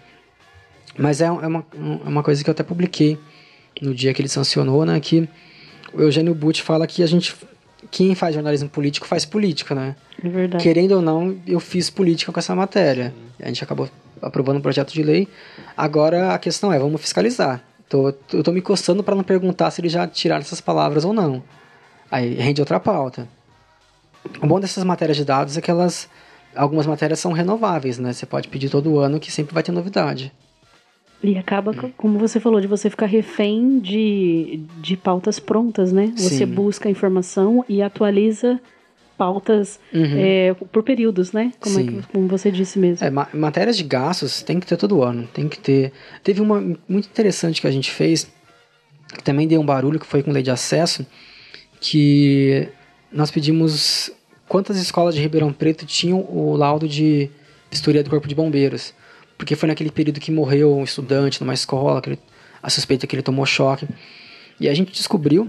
Mas 0.97 1.21
é, 1.21 1.25
é, 1.25 1.29
uma, 1.31 1.65
é 1.73 2.09
uma 2.09 2.23
coisa 2.23 2.43
que 2.43 2.49
eu 2.49 2.51
até 2.51 2.63
publiquei 2.63 3.17
no 3.81 3.93
dia 3.93 4.13
que 4.13 4.21
ele 4.21 4.29
sancionou, 4.29 4.85
né? 4.85 4.99
Que 4.99 5.27
o 5.93 6.01
Eugênio 6.01 6.33
Butti 6.35 6.61
fala 6.61 6.85
que 6.87 7.03
a 7.03 7.07
gente. 7.07 7.35
Quem 7.89 8.13
faz 8.13 8.35
jornalismo 8.35 8.69
político 8.69 9.07
faz 9.07 9.25
política, 9.25 9.73
né? 9.73 9.95
É 10.23 10.29
verdade. 10.29 10.63
Querendo 10.63 10.91
ou 10.93 11.01
não, 11.01 11.37
eu 11.47 11.59
fiz 11.59 11.89
política 11.89 12.31
com 12.31 12.39
essa 12.39 12.55
matéria. 12.55 13.13
A 13.41 13.47
gente 13.47 13.63
acabou 13.63 13.89
aprovando 14.21 14.57
um 14.57 14.61
projeto 14.61 14.93
de 14.93 15.01
lei. 15.01 15.27
Agora 15.75 16.33
a 16.33 16.37
questão 16.37 16.71
é, 16.71 16.77
vamos 16.77 17.01
fiscalizar. 17.01 17.63
Tô, 17.91 18.07
eu 18.31 18.41
tô 18.41 18.53
me 18.53 18.61
coçando 18.61 19.03
para 19.03 19.15
não 19.17 19.23
perguntar 19.23 19.69
se 19.69 19.81
eles 19.81 19.91
já 19.91 20.07
tiraram 20.07 20.39
essas 20.39 20.61
palavras 20.61 21.03
ou 21.03 21.11
não. 21.11 21.43
Aí 22.09 22.35
rende 22.35 22.61
outra 22.61 22.79
pauta. 22.79 23.27
O 24.41 24.47
bom 24.47 24.61
dessas 24.61 24.85
matérias 24.85 25.17
de 25.17 25.25
dados 25.25 25.57
é 25.57 25.61
que 25.61 25.69
elas. 25.69 26.09
Algumas 26.55 26.87
matérias 26.87 27.19
são 27.19 27.33
renováveis, 27.33 27.99
né? 27.99 28.13
Você 28.13 28.25
pode 28.25 28.47
pedir 28.47 28.69
todo 28.69 28.97
ano 28.97 29.19
que 29.19 29.29
sempre 29.29 29.53
vai 29.53 29.61
ter 29.61 29.73
novidade. 29.73 30.31
E 31.21 31.37
acaba, 31.37 31.73
como 31.97 32.17
você 32.17 32.39
falou, 32.39 32.61
de 32.61 32.67
você 32.67 32.89
ficar 32.89 33.07
refém 33.07 33.79
de, 33.79 34.63
de 34.77 34.95
pautas 34.95 35.37
prontas, 35.37 35.91
né? 35.91 36.13
Você 36.15 36.29
Sim. 36.29 36.45
busca 36.45 36.89
informação 36.89 37.65
e 37.67 37.81
atualiza 37.81 38.57
pautas 39.21 39.79
uhum. 39.93 40.15
é, 40.17 40.55
por 40.71 40.81
períodos, 40.81 41.31
né? 41.31 41.53
Como, 41.59 41.79
é 41.79 41.83
que, 41.83 42.01
como 42.11 42.27
você 42.27 42.49
disse 42.49 42.79
mesmo. 42.79 43.05
É, 43.05 43.11
ma 43.11 43.27
matérias 43.31 43.77
de 43.77 43.83
gastos 43.83 44.41
tem 44.41 44.59
que 44.59 44.65
ter 44.65 44.77
todo 44.77 45.03
ano, 45.03 45.29
tem 45.31 45.47
que 45.47 45.59
ter. 45.59 45.93
Teve 46.23 46.41
uma 46.41 46.59
muito 46.89 47.05
interessante 47.05 47.61
que 47.61 47.67
a 47.67 47.71
gente 47.71 47.91
fez, 47.91 48.27
que 49.13 49.23
também 49.23 49.47
deu 49.47 49.61
um 49.61 49.65
barulho, 49.65 49.99
que 49.99 50.07
foi 50.07 50.23
com 50.23 50.31
lei 50.31 50.41
de 50.41 50.49
acesso, 50.49 51.05
que 51.79 52.67
nós 53.11 53.29
pedimos 53.29 54.09
quantas 54.47 54.77
escolas 54.77 55.13
de 55.13 55.21
Ribeirão 55.21 55.53
Preto 55.53 55.85
tinham 55.85 56.21
o 56.27 56.55
laudo 56.55 56.87
de 56.87 57.29
vistoria 57.69 58.03
do 58.03 58.09
Corpo 58.09 58.27
de 58.27 58.33
Bombeiros. 58.33 58.91
Porque 59.37 59.55
foi 59.55 59.67
naquele 59.67 59.91
período 59.91 60.19
que 60.19 60.31
morreu 60.31 60.75
um 60.75 60.83
estudante 60.83 61.39
numa 61.41 61.53
escola, 61.53 62.01
ele, 62.07 62.17
a 62.61 62.71
suspeita 62.71 63.05
que 63.05 63.15
ele 63.15 63.21
tomou 63.21 63.45
choque. 63.45 63.87
E 64.59 64.67
a 64.67 64.73
gente 64.73 64.91
descobriu 64.91 65.47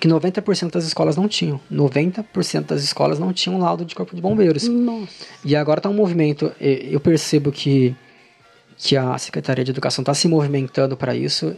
que 0.00 0.08
90% 0.08 0.72
das 0.72 0.84
escolas 0.84 1.14
não 1.14 1.28
tinham. 1.28 1.60
90% 1.70 2.64
das 2.64 2.82
escolas 2.82 3.18
não 3.18 3.34
tinham 3.34 3.58
laudo 3.58 3.84
de 3.84 3.94
corpo 3.94 4.16
de 4.16 4.22
bombeiros. 4.22 4.66
Nossa. 4.66 5.26
E 5.44 5.54
agora 5.54 5.78
está 5.78 5.90
um 5.90 5.94
movimento, 5.94 6.50
eu 6.58 6.98
percebo 6.98 7.52
que, 7.52 7.94
que 8.78 8.96
a 8.96 9.18
Secretaria 9.18 9.62
de 9.62 9.70
Educação 9.70 10.00
está 10.00 10.14
se 10.14 10.26
movimentando 10.26 10.96
para 10.96 11.14
isso, 11.14 11.54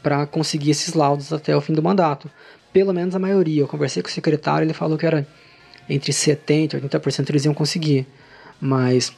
para 0.00 0.24
conseguir 0.26 0.70
esses 0.70 0.94
laudos 0.94 1.32
até 1.32 1.56
o 1.56 1.60
fim 1.60 1.72
do 1.72 1.82
mandato. 1.82 2.30
Pelo 2.72 2.94
menos 2.94 3.16
a 3.16 3.18
maioria. 3.18 3.62
Eu 3.62 3.68
conversei 3.68 4.00
com 4.00 4.08
o 4.08 4.12
secretário, 4.12 4.64
ele 4.64 4.72
falou 4.72 4.96
que 4.96 5.04
era 5.04 5.26
entre 5.88 6.12
70% 6.12 6.74
e 6.74 6.88
80% 6.88 7.30
eles 7.30 7.44
iam 7.44 7.52
conseguir. 7.52 8.06
Mas 8.60 9.12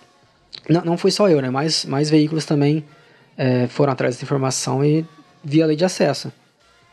não, 0.68 0.82
não 0.84 0.96
foi 0.96 1.10
só 1.10 1.28
eu, 1.28 1.42
né? 1.42 1.50
Mais, 1.50 1.84
mais 1.84 2.08
veículos 2.08 2.46
também 2.46 2.82
é, 3.36 3.66
foram 3.66 3.92
atrás 3.92 4.14
dessa 4.14 4.24
informação 4.24 4.82
e 4.82 5.04
via 5.44 5.66
lei 5.66 5.76
de 5.76 5.84
acesso. 5.84 6.32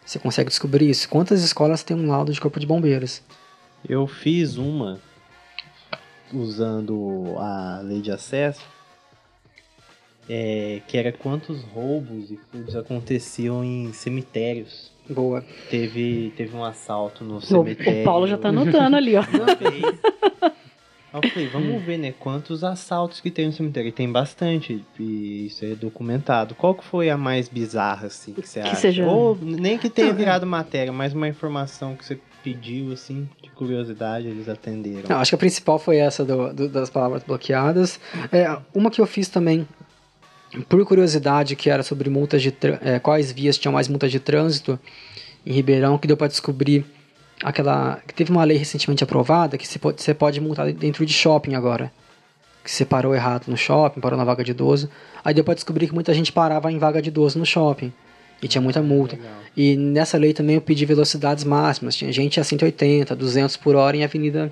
Você 0.06 0.20
consegue 0.20 0.50
descobrir 0.50 0.90
isso? 0.90 1.08
Quantas 1.08 1.44
escolas 1.44 1.84
têm 1.84 1.96
um 1.96 2.08
laudo 2.08 2.34
de 2.34 2.42
corpo 2.42 2.60
de 2.60 2.66
bombeiros? 2.66 3.22
Eu 3.88 4.08
fiz 4.08 4.58
uma 4.58 5.00
usando 6.34 7.36
a 7.38 7.82
lei 7.84 8.02
de 8.02 8.12
acesso, 8.12 8.62
é, 10.30 10.82
que 10.88 10.98
era 10.98 11.12
quantos 11.12 11.64
roubos 11.64 12.32
e 12.32 12.38
furtos 12.52 12.76
aconteciam 12.76 13.64
em 13.64 13.92
cemitérios. 13.94 14.92
Boa. 15.10 15.44
Teve, 15.70 16.32
teve 16.38 16.56
um 16.56 16.64
assalto 16.64 17.24
no 17.24 17.42
cemitério. 17.42 18.02
O 18.02 18.04
Paulo 18.06 18.28
já 18.28 18.38
tá 18.38 18.50
anotando 18.50 18.96
ali, 18.96 19.16
ó. 19.16 19.24
Eu 21.14 21.30
falei, 21.30 21.48
vamos 21.48 21.82
ver, 21.84 21.98
né, 21.98 22.14
quantos 22.18 22.64
assaltos 22.64 23.20
que 23.20 23.30
tem 23.30 23.48
no 23.48 23.54
cemitério. 23.54 23.90
E 23.90 23.92
tem 23.92 24.12
bastante, 24.12 24.84
e 25.00 25.48
isso 25.48 25.66
é 25.66 25.76
documentado. 25.76 26.56
Qual 26.56 26.74
que 26.74 26.84
foi 26.84 27.10
a 27.10 27.18
mais 27.18 27.50
bizarra, 27.50 28.08
assim, 28.08 28.34
que 28.34 28.48
você 28.48 28.62
que 28.62 28.68
acha? 28.68 28.76
Seja... 28.76 29.06
Ou 29.06 29.38
nem 29.42 29.78
que 29.78 29.90
tenha 29.90 30.14
virado 30.14 30.46
matéria, 30.46 30.94
mas 30.94 31.14
uma 31.14 31.28
informação 31.28 31.96
que 31.96 32.06
você 32.06 32.20
pediu, 32.44 32.92
assim, 32.92 33.30
de 33.42 33.50
curiosidade, 33.50 34.28
eles 34.28 34.50
atenderam. 34.50 35.04
Não, 35.08 35.18
acho 35.18 35.32
que 35.32 35.36
a 35.36 35.38
principal 35.38 35.78
foi 35.78 35.98
essa 35.98 36.26
do, 36.26 36.54
do, 36.54 36.70
das 36.70 36.90
palavras 36.90 37.24
bloqueadas. 37.24 38.00
É, 38.32 38.58
uma 38.74 38.90
que 38.90 39.00
eu 39.00 39.06
fiz 39.06 39.28
também, 39.30 39.68
por 40.68 40.84
curiosidade, 40.86 41.56
que 41.56 41.70
era 41.70 41.84
sobre 41.84 42.10
multas 42.10 42.42
de 42.42 42.54
é, 42.82 43.00
quais 43.00 43.32
vias 43.32 43.58
tinham 43.58 43.74
mais 43.74 43.88
multas 43.88 44.12
de 44.12 44.20
trânsito 44.20 44.80
em 45.46 45.54
Ribeirão, 45.54 45.98
que 45.98 46.08
deu 46.08 46.18
para 46.18 46.28
descobrir 46.28 46.86
aquela 47.44 48.00
que 48.08 48.14
teve 48.14 48.32
uma 48.32 48.44
lei 48.44 48.58
recentemente 48.58 49.04
aprovada 49.04 49.58
que 49.58 49.68
você 49.68 49.80
pode, 49.80 50.02
você 50.02 50.14
pode 50.14 50.40
multar 50.40 50.72
dentro 50.72 51.06
de 51.06 51.14
shopping 51.14 51.56
agora. 51.56 51.92
Que 52.64 52.70
você 52.70 52.86
parou 52.86 53.16
errado 53.16 53.48
no 53.48 53.58
shopping, 53.58 54.00
parou 54.00 54.18
na 54.18 54.24
vaga 54.24 54.44
de 54.44 54.52
idoso. 54.52 54.90
Aí 55.26 55.34
deu 55.34 55.44
para 55.44 55.56
descobrir 55.56 55.88
que 55.88 55.94
muita 55.94 56.14
gente 56.14 56.32
parava 56.32 56.72
em 56.72 56.78
vaga 56.78 57.02
de 57.02 57.10
idoso 57.10 57.40
no 57.40 57.46
shopping. 57.46 57.92
E 58.42 58.48
tinha 58.48 58.62
muita 58.62 58.82
multa. 58.82 59.16
Legal. 59.16 59.32
E 59.58 59.76
nessa 59.76 60.18
lei 60.18 60.34
também 60.34 60.56
eu 60.56 60.62
pedi 60.62 60.86
velocidades 60.86 61.44
máximas. 61.44 61.96
Tinha 61.96 62.12
gente 62.12 62.40
a 62.40 62.44
180, 62.44 63.16
200 63.16 63.58
por 63.58 63.76
hora 63.76 63.98
em 63.98 64.04
avenida 64.04 64.52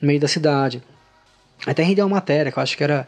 no 0.00 0.08
meio 0.08 0.20
da 0.20 0.28
cidade. 0.28 0.82
Até 1.66 1.82
rendeu 1.82 2.06
uma 2.06 2.16
matéria, 2.16 2.50
que 2.50 2.58
eu 2.58 2.62
acho 2.62 2.76
que 2.76 2.82
era 2.82 3.06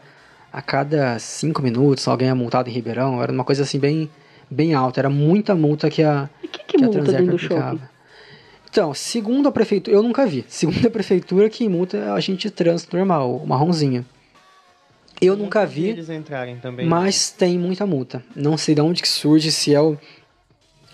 a 0.51 0.61
cada 0.61 1.17
5 1.17 1.61
minutos 1.63 2.07
alguém 2.07 2.29
é 2.29 2.33
multado 2.33 2.69
em 2.69 2.73
Ribeirão. 2.73 3.21
Era 3.21 3.31
uma 3.31 3.43
coisa 3.43 3.63
assim 3.63 3.79
bem, 3.79 4.09
bem 4.49 4.75
alta. 4.75 5.01
Era 5.01 5.09
muita 5.09 5.55
multa 5.55 5.89
que 5.89 6.03
a, 6.03 6.29
e 6.43 6.47
que, 6.47 6.59
que, 6.59 6.77
que 6.77 6.83
multa 6.83 6.99
a 6.99 7.03
Transerp 7.03 7.29
aplicava. 7.29 7.71
Shopping? 7.71 7.92
Então, 8.73 8.91
segundo 8.91 9.47
a 9.47 9.51
prefeitura, 9.51 9.95
eu 9.95 10.01
nunca 10.01 10.25
vi. 10.25 10.43
Segundo 10.47 10.87
a 10.87 10.89
prefeitura, 10.89 11.47
que 11.47 11.69
multa 11.69 11.95
é 11.95 12.09
a 12.09 12.19
gente 12.19 12.47
de 12.47 12.51
trânsito 12.51 12.97
normal, 12.97 13.35
o 13.35 13.45
marronzinho. 13.45 14.03
Eu 15.21 15.37
nunca 15.37 15.63
vi, 15.63 15.89
eles 15.89 16.09
entrarem 16.09 16.57
também, 16.57 16.87
mas 16.87 17.31
né? 17.31 17.35
tem 17.37 17.59
muita 17.59 17.85
multa. 17.85 18.23
Não 18.35 18.57
sei 18.57 18.73
de 18.73 18.81
onde 18.81 19.03
que 19.03 19.07
surge, 19.07 19.51
se 19.51 19.75
é 19.75 19.79
o, 19.79 19.95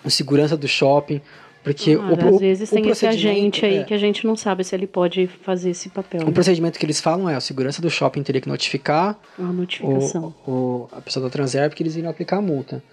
o 0.03 0.09
segurança 0.09 0.57
do 0.57 0.67
shopping, 0.67 1.21
porque 1.63 1.93
ah, 1.93 2.01
o, 2.01 2.35
às 2.35 2.39
vezes 2.41 2.69
o, 2.69 2.75
tem 2.75 2.89
esse 2.89 3.07
agente 3.07 3.65
aí 3.65 3.77
é, 3.77 3.83
que 3.85 3.93
a 3.93 3.97
gente 3.97 4.27
não 4.27 4.35
sabe 4.35 4.65
se 4.65 4.75
ele 4.75 4.85
pode 4.85 5.27
fazer 5.27 5.69
esse 5.69 5.87
papel. 5.87 6.23
O 6.23 6.25
né? 6.25 6.31
procedimento 6.31 6.77
que 6.77 6.85
eles 6.85 6.99
falam 6.99 7.29
é 7.29 7.37
o 7.37 7.41
segurança 7.41 7.81
do 7.81 7.89
shopping 7.89 8.23
teria 8.23 8.41
que 8.41 8.49
notificar 8.49 9.17
a 9.39 9.41
notificação. 9.41 10.35
O, 10.45 10.51
o, 10.51 10.89
a 10.91 10.99
pessoa 10.99 11.23
da 11.23 11.29
Transerp 11.29 11.73
que 11.73 11.81
eles 11.81 11.95
iriam 11.95 12.11
aplicar 12.11 12.39
a 12.39 12.41
multa. 12.41 12.83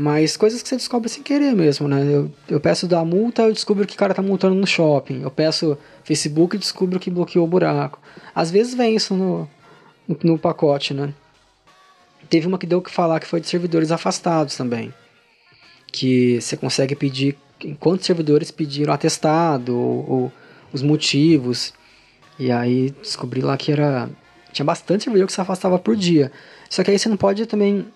Mas 0.00 0.34
coisas 0.34 0.62
que 0.62 0.68
você 0.70 0.76
descobre 0.76 1.10
sem 1.10 1.22
querer 1.22 1.54
mesmo, 1.54 1.86
né? 1.86 2.02
Eu, 2.02 2.32
eu 2.48 2.58
peço 2.58 2.88
da 2.88 3.04
multa, 3.04 3.42
eu 3.42 3.52
descubro 3.52 3.86
que 3.86 3.94
o 3.94 3.98
cara 3.98 4.14
tá 4.14 4.22
multando 4.22 4.54
no 4.54 4.66
shopping. 4.66 5.20
Eu 5.20 5.30
peço 5.30 5.76
Facebook 6.04 6.56
e 6.56 6.58
descubro 6.58 6.98
que 6.98 7.10
bloqueou 7.10 7.44
o 7.44 7.46
buraco. 7.46 8.00
Às 8.34 8.50
vezes 8.50 8.72
vem 8.72 8.96
isso 8.96 9.12
no, 9.14 9.46
no, 10.08 10.18
no 10.24 10.38
pacote, 10.38 10.94
né? 10.94 11.12
Teve 12.30 12.46
uma 12.46 12.56
que 12.56 12.64
deu 12.64 12.80
que 12.80 12.90
falar 12.90 13.20
que 13.20 13.26
foi 13.26 13.42
de 13.42 13.46
servidores 13.46 13.92
afastados 13.92 14.56
também. 14.56 14.90
Que 15.92 16.40
você 16.40 16.56
consegue 16.56 16.96
pedir 16.96 17.36
quantos 17.78 18.06
servidores 18.06 18.50
pediram 18.50 18.94
atestado 18.94 19.76
ou, 19.76 20.10
ou 20.10 20.32
os 20.72 20.80
motivos. 20.80 21.74
E 22.38 22.50
aí 22.50 22.88
descobri 23.02 23.42
lá 23.42 23.54
que 23.54 23.70
era. 23.70 24.08
Tinha 24.50 24.64
bastante 24.64 25.04
servidor 25.04 25.26
que 25.26 25.32
se 25.34 25.42
afastava 25.42 25.78
por 25.78 25.94
dia. 25.94 26.32
Só 26.70 26.82
que 26.82 26.90
aí 26.90 26.98
você 26.98 27.10
não 27.10 27.18
pode 27.18 27.44
também 27.44 27.86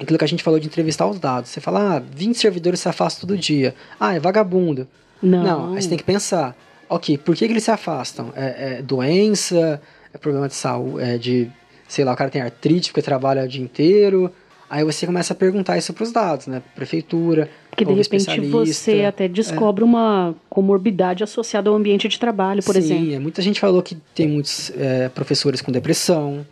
aquilo 0.00 0.18
que 0.18 0.24
a 0.24 0.28
gente 0.28 0.42
falou 0.42 0.58
de 0.58 0.66
entrevistar 0.66 1.06
os 1.06 1.18
dados. 1.18 1.50
Você 1.50 1.60
fala, 1.60 1.96
ah, 1.96 2.02
20 2.14 2.36
servidores 2.36 2.80
se 2.80 2.88
afastam 2.88 3.28
todo 3.28 3.38
dia. 3.38 3.74
Ah, 3.98 4.14
é 4.14 4.20
vagabundo. 4.20 4.88
Não. 5.22 5.42
Não, 5.42 5.74
aí 5.74 5.82
você 5.82 5.88
tem 5.88 5.98
que 5.98 6.04
pensar, 6.04 6.56
ok, 6.88 7.18
por 7.18 7.34
que, 7.34 7.46
que 7.46 7.52
eles 7.52 7.64
se 7.64 7.70
afastam? 7.70 8.32
É, 8.34 8.78
é, 8.78 8.82
doença, 8.82 9.80
é 10.12 10.18
problema 10.18 10.48
de 10.48 10.54
saúde, 10.54 11.02
é 11.02 11.18
de, 11.18 11.50
sei 11.88 12.04
lá, 12.04 12.12
o 12.12 12.16
cara 12.16 12.30
tem 12.30 12.40
artrite 12.40 12.90
porque 12.90 13.02
trabalha 13.02 13.44
o 13.44 13.48
dia 13.48 13.62
inteiro. 13.62 14.32
Aí 14.70 14.84
você 14.84 15.06
começa 15.06 15.32
a 15.32 15.36
perguntar 15.36 15.78
isso 15.78 15.94
para 15.94 16.04
os 16.04 16.12
dados, 16.12 16.46
né? 16.46 16.62
Prefeitura. 16.74 17.48
Porque 17.70 17.86
de 17.86 17.94
repente 17.94 18.40
você 18.50 19.04
até 19.04 19.26
descobre 19.26 19.82
é. 19.82 19.84
uma 19.84 20.34
comorbidade 20.50 21.24
associada 21.24 21.70
ao 21.70 21.76
ambiente 21.76 22.06
de 22.06 22.18
trabalho, 22.18 22.62
por 22.62 22.74
Sim, 22.74 22.80
exemplo. 22.80 23.10
Sim, 23.12 23.18
muita 23.18 23.40
gente 23.40 23.60
falou 23.60 23.82
que 23.82 23.94
tem 24.14 24.28
muitos 24.28 24.70
é, 24.76 25.08
professores 25.08 25.62
com 25.62 25.72
depressão, 25.72 26.46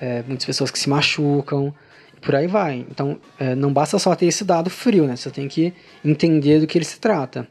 é, 0.00 0.22
muitas 0.28 0.46
pessoas 0.46 0.70
que 0.70 0.78
se 0.78 0.88
machucam 0.88 1.74
por 2.20 2.34
aí 2.34 2.46
vai. 2.46 2.86
Então, 2.90 3.18
é, 3.38 3.54
não 3.54 3.72
basta 3.72 3.98
só 3.98 4.14
ter 4.14 4.26
esse 4.26 4.44
dado 4.44 4.70
frio, 4.70 5.06
né? 5.06 5.16
Você 5.16 5.30
tem 5.30 5.48
que 5.48 5.72
entender 6.04 6.60
do 6.60 6.66
que 6.66 6.78
ele 6.78 6.84
se 6.84 7.00
trata. 7.00 7.46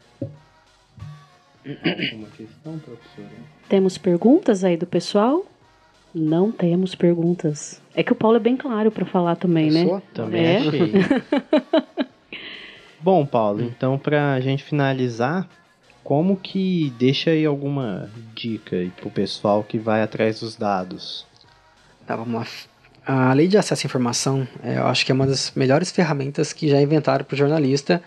Uma 1.65 2.27
questão, 2.30 2.80
professora? 2.80 3.27
Temos 3.67 3.97
perguntas 3.97 4.63
aí 4.63 4.77
do 4.77 4.86
pessoal? 4.86 5.45
Não 6.13 6.51
temos 6.51 6.95
perguntas. 6.95 7.82
É 7.93 8.01
que 8.01 8.12
o 8.12 8.15
Paulo 8.15 8.38
é 8.38 8.39
bem 8.39 8.56
claro 8.56 8.89
para 8.89 9.06
falar 9.06 9.36
também, 9.36 9.69
né? 9.69 10.01
Também 10.13 10.45
é. 10.45 10.58
achei. 10.58 10.91
Bom, 12.99 13.25
Paulo, 13.25 13.62
então 13.62 13.97
para 13.97 14.34
a 14.34 14.39
gente 14.39 14.63
finalizar, 14.63 15.47
como 16.03 16.38
que 16.38 16.91
deixa 16.97 17.32
aí 17.32 17.45
alguma 17.45 18.10
dica 18.34 18.77
aí 18.77 18.89
pro 18.89 19.12
pessoal 19.12 19.63
que 19.63 19.77
vai 19.77 20.01
atrás 20.01 20.39
dos 20.39 20.56
dados? 20.56 21.25
Tá, 22.06 22.15
vamos 22.15 22.34
lá. 22.34 22.47
A 23.08 23.32
lei 23.32 23.48
de 23.48 23.58
acesso 23.58 23.86
à 23.86 23.88
informação, 23.88 24.46
é, 24.62 24.80
eu 24.80 24.86
acho 24.88 25.06
que 25.06 25.13
é 25.13 25.15
uma 25.15 25.26
das 25.26 25.54
melhores 25.56 25.89
ferramentas 25.89 26.52
que 26.52 26.67
já 26.67 26.82
inventaram 26.82 27.24
para 27.24 27.36
o 27.36 27.38
jornalista 27.38 28.04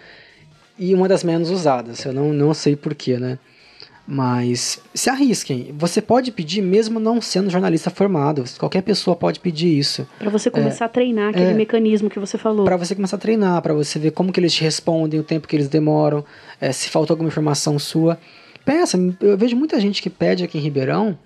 e 0.79 0.95
uma 0.95 1.09
das 1.09 1.25
menos 1.25 1.49
usadas. 1.49 2.05
Eu 2.05 2.13
não, 2.13 2.35
não 2.35 2.53
sei 2.53 2.77
porquê, 2.77 3.17
né? 3.17 3.39
Mas 4.07 4.79
se 4.93 5.09
arrisquem. 5.09 5.75
Você 5.79 6.03
pode 6.03 6.31
pedir 6.31 6.61
mesmo 6.61 7.01
não 7.01 7.19
sendo 7.19 7.49
jornalista 7.49 7.89
formado. 7.89 8.45
Qualquer 8.59 8.83
pessoa 8.83 9.17
pode 9.17 9.41
pedir 9.41 9.79
isso. 9.79 10.07
Para 10.19 10.29
você 10.29 10.51
começar 10.51 10.85
é, 10.85 10.87
a 10.87 10.89
treinar 10.91 11.31
aquele 11.31 11.53
é, 11.53 11.55
mecanismo 11.55 12.11
que 12.11 12.19
você 12.19 12.37
falou. 12.37 12.67
Para 12.67 12.77
você 12.77 12.95
começar 12.95 13.17
a 13.17 13.21
treinar, 13.21 13.63
para 13.63 13.73
você 13.73 13.99
ver 13.99 14.11
como 14.11 14.31
que 14.31 14.39
eles 14.39 14.53
te 14.53 14.63
respondem, 14.63 15.19
o 15.19 15.23
tempo 15.25 15.49
que 15.49 15.57
eles 15.57 15.69
demoram, 15.69 16.23
é, 16.61 16.73
se 16.73 16.91
faltou 16.91 17.15
alguma 17.15 17.29
informação 17.29 17.79
sua. 17.79 18.19
Pensa, 18.67 18.99
eu 19.23 19.39
vejo 19.39 19.57
muita 19.57 19.81
gente 19.81 20.03
que 20.03 20.11
pede 20.11 20.45
aqui 20.45 20.59
em 20.59 20.61
Ribeirão 20.61 21.17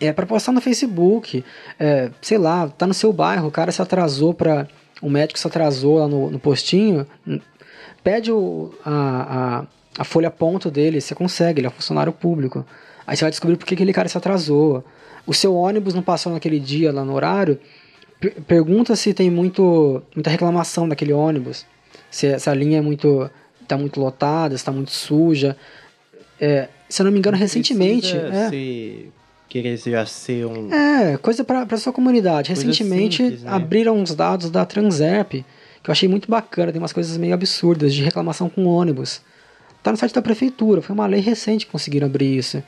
é 0.00 0.12
para 0.12 0.26
postar 0.26 0.52
no 0.52 0.60
Facebook, 0.60 1.44
é, 1.78 2.10
sei 2.20 2.38
lá, 2.38 2.68
tá 2.68 2.86
no 2.86 2.94
seu 2.94 3.12
bairro, 3.12 3.48
o 3.48 3.50
cara 3.50 3.72
se 3.72 3.80
atrasou 3.80 4.34
para 4.34 4.68
o 5.00 5.10
médico 5.10 5.38
se 5.38 5.46
atrasou 5.46 5.98
lá 5.98 6.08
no, 6.08 6.30
no 6.30 6.38
postinho, 6.38 7.06
pede 8.02 8.32
o, 8.32 8.72
a, 8.84 9.60
a, 9.60 9.66
a, 9.98 10.04
folha 10.04 10.30
ponto 10.30 10.70
dele, 10.70 11.00
você 11.00 11.14
consegue, 11.14 11.60
ele 11.60 11.66
é 11.66 11.70
funcionário 11.70 12.12
público. 12.12 12.64
Aí 13.06 13.16
você 13.16 13.24
vai 13.24 13.30
descobrir 13.30 13.56
por 13.56 13.66
que 13.66 13.74
aquele 13.74 13.92
cara 13.92 14.08
se 14.08 14.16
atrasou. 14.16 14.84
O 15.26 15.34
seu 15.34 15.54
ônibus 15.54 15.92
não 15.92 16.02
passou 16.02 16.32
naquele 16.32 16.58
dia 16.58 16.92
lá 16.92 17.04
no 17.04 17.14
horário, 17.14 17.58
pergunta 18.46 18.96
se 18.96 19.12
tem 19.12 19.30
muito, 19.30 20.02
muita 20.14 20.30
reclamação 20.30 20.88
daquele 20.88 21.12
ônibus, 21.12 21.66
se 22.10 22.26
essa 22.26 22.54
linha 22.54 22.78
é 22.78 22.80
muito 22.80 23.30
está 23.66 23.76
muito 23.76 24.00
lotada, 24.00 24.54
está 24.54 24.70
muito 24.70 24.92
suja. 24.92 25.56
É, 26.40 26.68
se 26.88 27.02
eu 27.02 27.04
não 27.04 27.10
me 27.10 27.18
engano, 27.18 27.36
recentemente. 27.36 28.16
É, 28.16 28.48
querer 29.62 29.76
já 29.76 30.04
ser 30.06 30.46
um. 30.46 30.72
É, 30.72 31.16
coisa 31.16 31.44
para 31.44 31.76
sua 31.76 31.92
comunidade. 31.92 32.48
Coisa 32.48 32.66
Recentemente 32.66 33.22
simples, 33.22 33.42
né? 33.42 33.50
abriram 33.50 33.96
uns 33.96 34.14
dados 34.14 34.50
da 34.50 34.64
Transerp, 34.64 35.32
que 35.32 35.90
eu 35.90 35.92
achei 35.92 36.08
muito 36.08 36.30
bacana, 36.30 36.72
tem 36.72 36.80
umas 36.80 36.92
coisas 36.92 37.16
meio 37.16 37.34
absurdas 37.34 37.94
de 37.94 38.02
reclamação 38.02 38.48
com 38.48 38.64
ônibus. 38.66 39.20
Tá 39.82 39.90
no 39.92 39.96
site 39.96 40.12
da 40.12 40.22
prefeitura, 40.22 40.82
foi 40.82 40.94
uma 40.94 41.06
lei 41.06 41.20
recente 41.20 41.64
que 41.64 41.72
conseguiram 41.72 42.06
abrir 42.06 42.36
isso. 42.36 42.62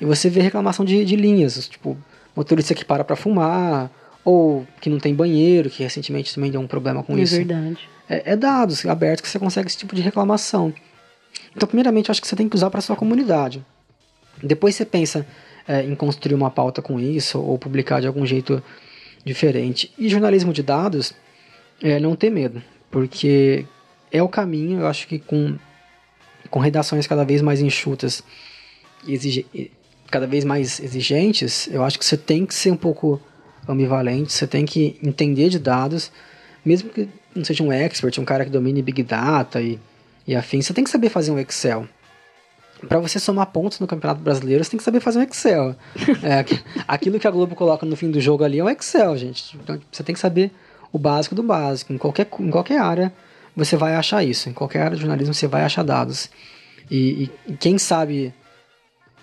E 0.00 0.04
você 0.04 0.28
vê 0.28 0.40
reclamação 0.40 0.84
de, 0.84 1.04
de 1.04 1.16
linhas, 1.16 1.66
tipo, 1.66 1.96
motorista 2.36 2.74
que 2.74 2.84
para 2.84 3.02
para 3.02 3.16
fumar, 3.16 3.90
ou 4.24 4.66
que 4.80 4.90
não 4.90 4.98
tem 4.98 5.14
banheiro, 5.14 5.70
que 5.70 5.82
recentemente 5.82 6.34
também 6.34 6.50
deu 6.50 6.60
um 6.60 6.66
problema 6.66 7.02
com 7.02 7.16
é 7.16 7.22
isso. 7.22 7.36
Verdade. 7.36 7.78
É, 8.08 8.32
é 8.32 8.36
dados 8.36 8.84
abertos 8.84 9.22
que 9.22 9.28
você 9.28 9.38
consegue 9.38 9.68
esse 9.68 9.78
tipo 9.78 9.94
de 9.94 10.02
reclamação. 10.02 10.72
Então, 11.56 11.66
primeiramente, 11.66 12.08
eu 12.08 12.12
acho 12.12 12.20
que 12.20 12.28
você 12.28 12.36
tem 12.36 12.48
que 12.48 12.54
usar 12.54 12.70
para 12.70 12.80
sua 12.80 12.96
comunidade. 12.96 13.64
Depois 14.42 14.74
você 14.74 14.84
pensa, 14.84 15.26
é, 15.68 15.82
em 15.84 15.94
construir 15.94 16.34
uma 16.34 16.50
pauta 16.50 16.80
com 16.80 16.98
isso 16.98 17.38
ou 17.38 17.58
publicar 17.58 18.00
de 18.00 18.06
algum 18.06 18.24
jeito 18.24 18.62
diferente. 19.22 19.92
E 19.98 20.08
jornalismo 20.08 20.52
de 20.52 20.62
dados, 20.62 21.12
é, 21.82 22.00
não 22.00 22.16
ter 22.16 22.30
medo, 22.30 22.62
porque 22.90 23.66
é 24.10 24.22
o 24.22 24.28
caminho, 24.28 24.80
eu 24.80 24.86
acho 24.86 25.06
que 25.06 25.18
com, 25.18 25.56
com 26.50 26.58
redações 26.58 27.06
cada 27.06 27.24
vez 27.24 27.42
mais 27.42 27.60
enxutas 27.60 28.24
e 29.06 29.70
cada 30.10 30.26
vez 30.26 30.44
mais 30.44 30.80
exigentes, 30.80 31.68
eu 31.70 31.84
acho 31.84 31.98
que 31.98 32.04
você 32.04 32.16
tem 32.16 32.46
que 32.46 32.54
ser 32.54 32.70
um 32.70 32.76
pouco 32.76 33.20
ambivalente, 33.68 34.32
você 34.32 34.46
tem 34.46 34.64
que 34.64 34.98
entender 35.02 35.50
de 35.50 35.58
dados, 35.58 36.10
mesmo 36.64 36.88
que 36.88 37.06
não 37.34 37.44
seja 37.44 37.62
um 37.62 37.70
expert, 37.70 38.18
um 38.18 38.24
cara 38.24 38.44
que 38.46 38.50
domine 38.50 38.80
Big 38.80 39.02
Data 39.02 39.60
e, 39.60 39.78
e 40.26 40.34
afim, 40.34 40.62
você 40.62 40.72
tem 40.72 40.82
que 40.82 40.90
saber 40.90 41.10
fazer 41.10 41.30
um 41.30 41.38
Excel 41.38 41.86
para 42.86 42.98
você 42.98 43.18
somar 43.18 43.46
pontos 43.46 43.80
no 43.80 43.86
Campeonato 43.86 44.20
Brasileiro, 44.20 44.62
você 44.62 44.70
tem 44.70 44.78
que 44.78 44.84
saber 44.84 45.00
fazer 45.00 45.18
um 45.18 45.22
Excel. 45.22 45.74
É, 46.22 46.44
aquilo 46.86 47.18
que 47.18 47.26
a 47.26 47.30
Globo 47.30 47.54
coloca 47.54 47.84
no 47.84 47.96
fim 47.96 48.10
do 48.10 48.20
jogo 48.20 48.44
ali 48.44 48.58
é 48.58 48.64
um 48.64 48.68
Excel, 48.68 49.16
gente. 49.16 49.56
Então, 49.56 49.80
você 49.90 50.02
tem 50.02 50.14
que 50.14 50.20
saber 50.20 50.52
o 50.92 50.98
básico 50.98 51.34
do 51.34 51.42
básico. 51.42 51.92
Em 51.92 51.98
qualquer, 51.98 52.28
em 52.40 52.50
qualquer 52.50 52.80
área 52.80 53.12
você 53.56 53.76
vai 53.76 53.94
achar 53.94 54.22
isso. 54.22 54.48
Em 54.48 54.52
qualquer 54.52 54.82
área 54.82 54.96
de 54.96 55.02
jornalismo 55.02 55.34
você 55.34 55.46
vai 55.46 55.62
achar 55.62 55.82
dados. 55.82 56.30
E, 56.90 57.30
e, 57.46 57.52
e 57.52 57.56
quem 57.56 57.78
sabe 57.78 58.32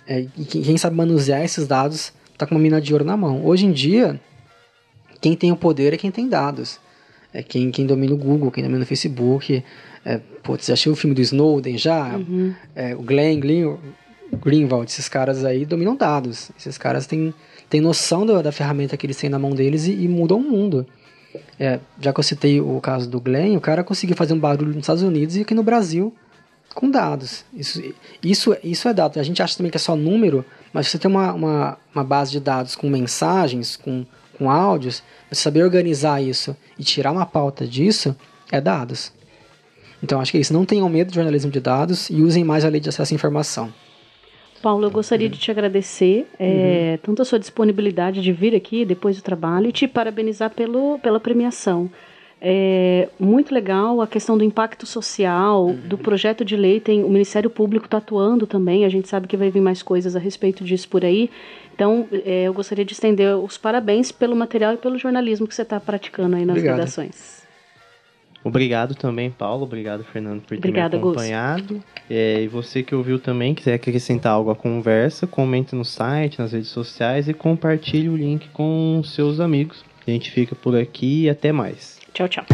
é, 0.07 0.27
e 0.37 0.45
quem 0.45 0.77
sabe 0.77 0.95
manusear 0.95 1.43
esses 1.43 1.67
dados 1.67 2.13
tá 2.37 2.45
com 2.45 2.55
uma 2.55 2.61
mina 2.61 2.79
de 2.79 2.93
ouro 2.93 3.05
na 3.05 3.17
mão. 3.17 3.45
Hoje 3.45 3.65
em 3.65 3.71
dia, 3.71 4.19
quem 5.21 5.35
tem 5.35 5.51
o 5.51 5.55
poder 5.55 5.93
é 5.93 5.97
quem 5.97 6.11
tem 6.11 6.27
dados. 6.27 6.79
É 7.33 7.41
quem, 7.43 7.71
quem 7.71 7.85
domina 7.85 8.13
o 8.13 8.17
Google, 8.17 8.51
quem 8.51 8.63
domina 8.63 8.83
o 8.83 8.87
Facebook, 8.87 9.63
é, 10.05 10.19
putz, 10.43 10.67
já 10.67 10.73
achei 10.73 10.91
o 10.91 10.95
filme 10.95 11.15
do 11.15 11.21
Snowden 11.21 11.77
já, 11.77 12.15
uhum. 12.15 12.53
é, 12.75 12.95
o 12.95 13.01
Glenn, 13.01 13.39
Glenn 13.39 13.77
Greenwald, 14.35 14.89
esses 14.89 15.09
caras 15.09 15.43
aí 15.43 15.65
dominam 15.65 15.95
dados. 15.95 16.51
Esses 16.57 16.77
caras 16.77 17.05
têm, 17.05 17.33
têm 17.69 17.81
noção 17.81 18.25
da, 18.25 18.41
da 18.41 18.51
ferramenta 18.51 18.95
que 18.97 19.05
eles 19.05 19.17
têm 19.17 19.29
na 19.29 19.39
mão 19.39 19.51
deles 19.51 19.87
e, 19.87 19.91
e 19.91 20.07
mudam 20.07 20.37
o 20.37 20.43
mundo. 20.43 20.85
É, 21.59 21.79
já 21.99 22.13
que 22.13 22.19
eu 22.19 22.23
citei 22.23 22.61
o 22.61 22.79
caso 22.79 23.09
do 23.09 23.19
Glenn, 23.19 23.57
o 23.57 23.61
cara 23.61 23.83
conseguiu 23.83 24.15
fazer 24.15 24.33
um 24.33 24.39
barulho 24.39 24.69
nos 24.69 24.79
Estados 24.79 25.03
Unidos 25.03 25.35
e 25.35 25.41
aqui 25.41 25.53
no 25.53 25.63
Brasil 25.63 26.13
com 26.73 26.89
dados. 26.89 27.45
Isso, 27.53 27.81
isso, 28.21 28.55
isso 28.63 28.87
é 28.87 28.93
dado. 28.93 29.19
A 29.19 29.23
gente 29.23 29.41
acha 29.41 29.55
também 29.57 29.71
que 29.71 29.77
é 29.77 29.79
só 29.79 29.95
número, 29.95 30.45
mas 30.73 30.87
você 30.87 30.97
tem 30.97 31.09
uma, 31.09 31.33
uma, 31.33 31.77
uma 31.93 32.03
base 32.03 32.31
de 32.31 32.39
dados 32.39 32.75
com 32.75 32.89
mensagens, 32.89 33.77
com, 33.77 34.05
com 34.37 34.49
áudios, 34.49 35.01
você 35.29 35.41
saber 35.41 35.63
organizar 35.63 36.21
isso 36.21 36.55
e 36.77 36.83
tirar 36.83 37.11
uma 37.11 37.25
pauta 37.25 37.65
disso 37.65 38.15
é 38.51 38.59
dados. 38.59 39.11
Então 40.03 40.19
acho 40.19 40.31
que 40.31 40.37
é 40.37 40.41
isso. 40.41 40.53
Não 40.53 40.65
tenham 40.65 40.87
medo 40.89 41.09
de 41.09 41.15
jornalismo 41.15 41.51
de 41.51 41.59
dados 41.59 42.09
e 42.09 42.21
usem 42.21 42.43
mais 42.43 42.65
a 42.65 42.69
lei 42.69 42.79
de 42.79 42.89
acesso 42.89 43.13
à 43.13 43.15
informação. 43.15 43.73
Paulo, 44.61 44.85
eu 44.85 44.91
gostaria 44.91 45.29
de 45.29 45.37
te 45.37 45.51
agradecer 45.51 46.27
é, 46.39 46.93
uhum. 46.93 46.97
tanto 47.03 47.21
a 47.21 47.25
sua 47.25 47.37
disponibilidade 47.37 48.21
de 48.21 48.31
vir 48.31 48.55
aqui 48.55 48.83
depois 48.83 49.15
do 49.15 49.21
trabalho 49.21 49.67
e 49.67 49.71
te 49.71 49.87
parabenizar 49.87 50.49
pelo, 50.49 50.97
pela 50.99 51.19
premiação. 51.19 51.89
É 52.41 53.07
muito 53.19 53.53
legal 53.53 54.01
a 54.01 54.07
questão 54.07 54.37
do 54.37 54.43
impacto 54.43 54.85
social, 54.85 55.67
uhum. 55.67 55.75
do 55.87 55.97
projeto 55.97 56.43
de 56.43 56.55
lei. 56.55 56.79
Tem, 56.79 57.03
o 57.03 57.09
Ministério 57.09 57.49
Público 57.49 57.85
está 57.85 57.97
atuando 57.97 58.45
também, 58.45 58.85
a 58.85 58.89
gente 58.89 59.07
sabe 59.07 59.27
que 59.27 59.37
vai 59.37 59.49
vir 59.49 59.61
mais 59.61 59.81
coisas 59.81 60.15
a 60.15 60.19
respeito 60.19 60.63
disso 60.63 60.89
por 60.89 61.05
aí. 61.05 61.29
Então, 61.73 62.07
é, 62.25 62.43
eu 62.43 62.53
gostaria 62.53 62.85
de 62.85 62.93
estender 62.93 63.35
os 63.35 63.57
parabéns 63.57 64.11
pelo 64.11 64.35
material 64.35 64.73
e 64.73 64.77
pelo 64.77 64.97
jornalismo 64.97 65.47
que 65.47 65.53
você 65.53 65.61
está 65.61 65.79
praticando 65.79 66.35
aí 66.35 66.45
nas 66.45 66.55
Obrigado. 66.55 66.77
redações. 66.77 67.34
Obrigado 68.45 68.93
também, 68.93 69.31
Paulo. 69.31 69.63
Obrigado, 69.63 70.03
Fernando, 70.03 70.41
por 70.41 70.49
ter 70.49 70.57
Obrigada, 70.57 70.95
me 70.95 71.01
acompanhado. 71.01 71.83
É, 72.07 72.43
e 72.43 72.47
você 72.47 72.83
que 72.83 72.93
ouviu 72.93 73.17
também, 73.17 73.55
quiser 73.55 73.73
acrescentar 73.73 74.33
algo 74.33 74.51
à 74.51 74.55
conversa, 74.55 75.25
comente 75.25 75.73
no 75.75 75.83
site, 75.83 76.37
nas 76.37 76.51
redes 76.51 76.69
sociais 76.69 77.27
e 77.27 77.33
compartilhe 77.33 78.07
o 78.07 78.15
link 78.15 78.47
com 78.49 79.01
seus 79.03 79.39
amigos. 79.39 79.83
A 80.07 80.11
gente 80.11 80.29
fica 80.29 80.53
por 80.53 80.75
aqui 80.75 81.23
e 81.23 81.29
até 81.29 81.51
mais. 81.51 81.97
Tchau, 82.13 82.27
tchau. 82.27 82.45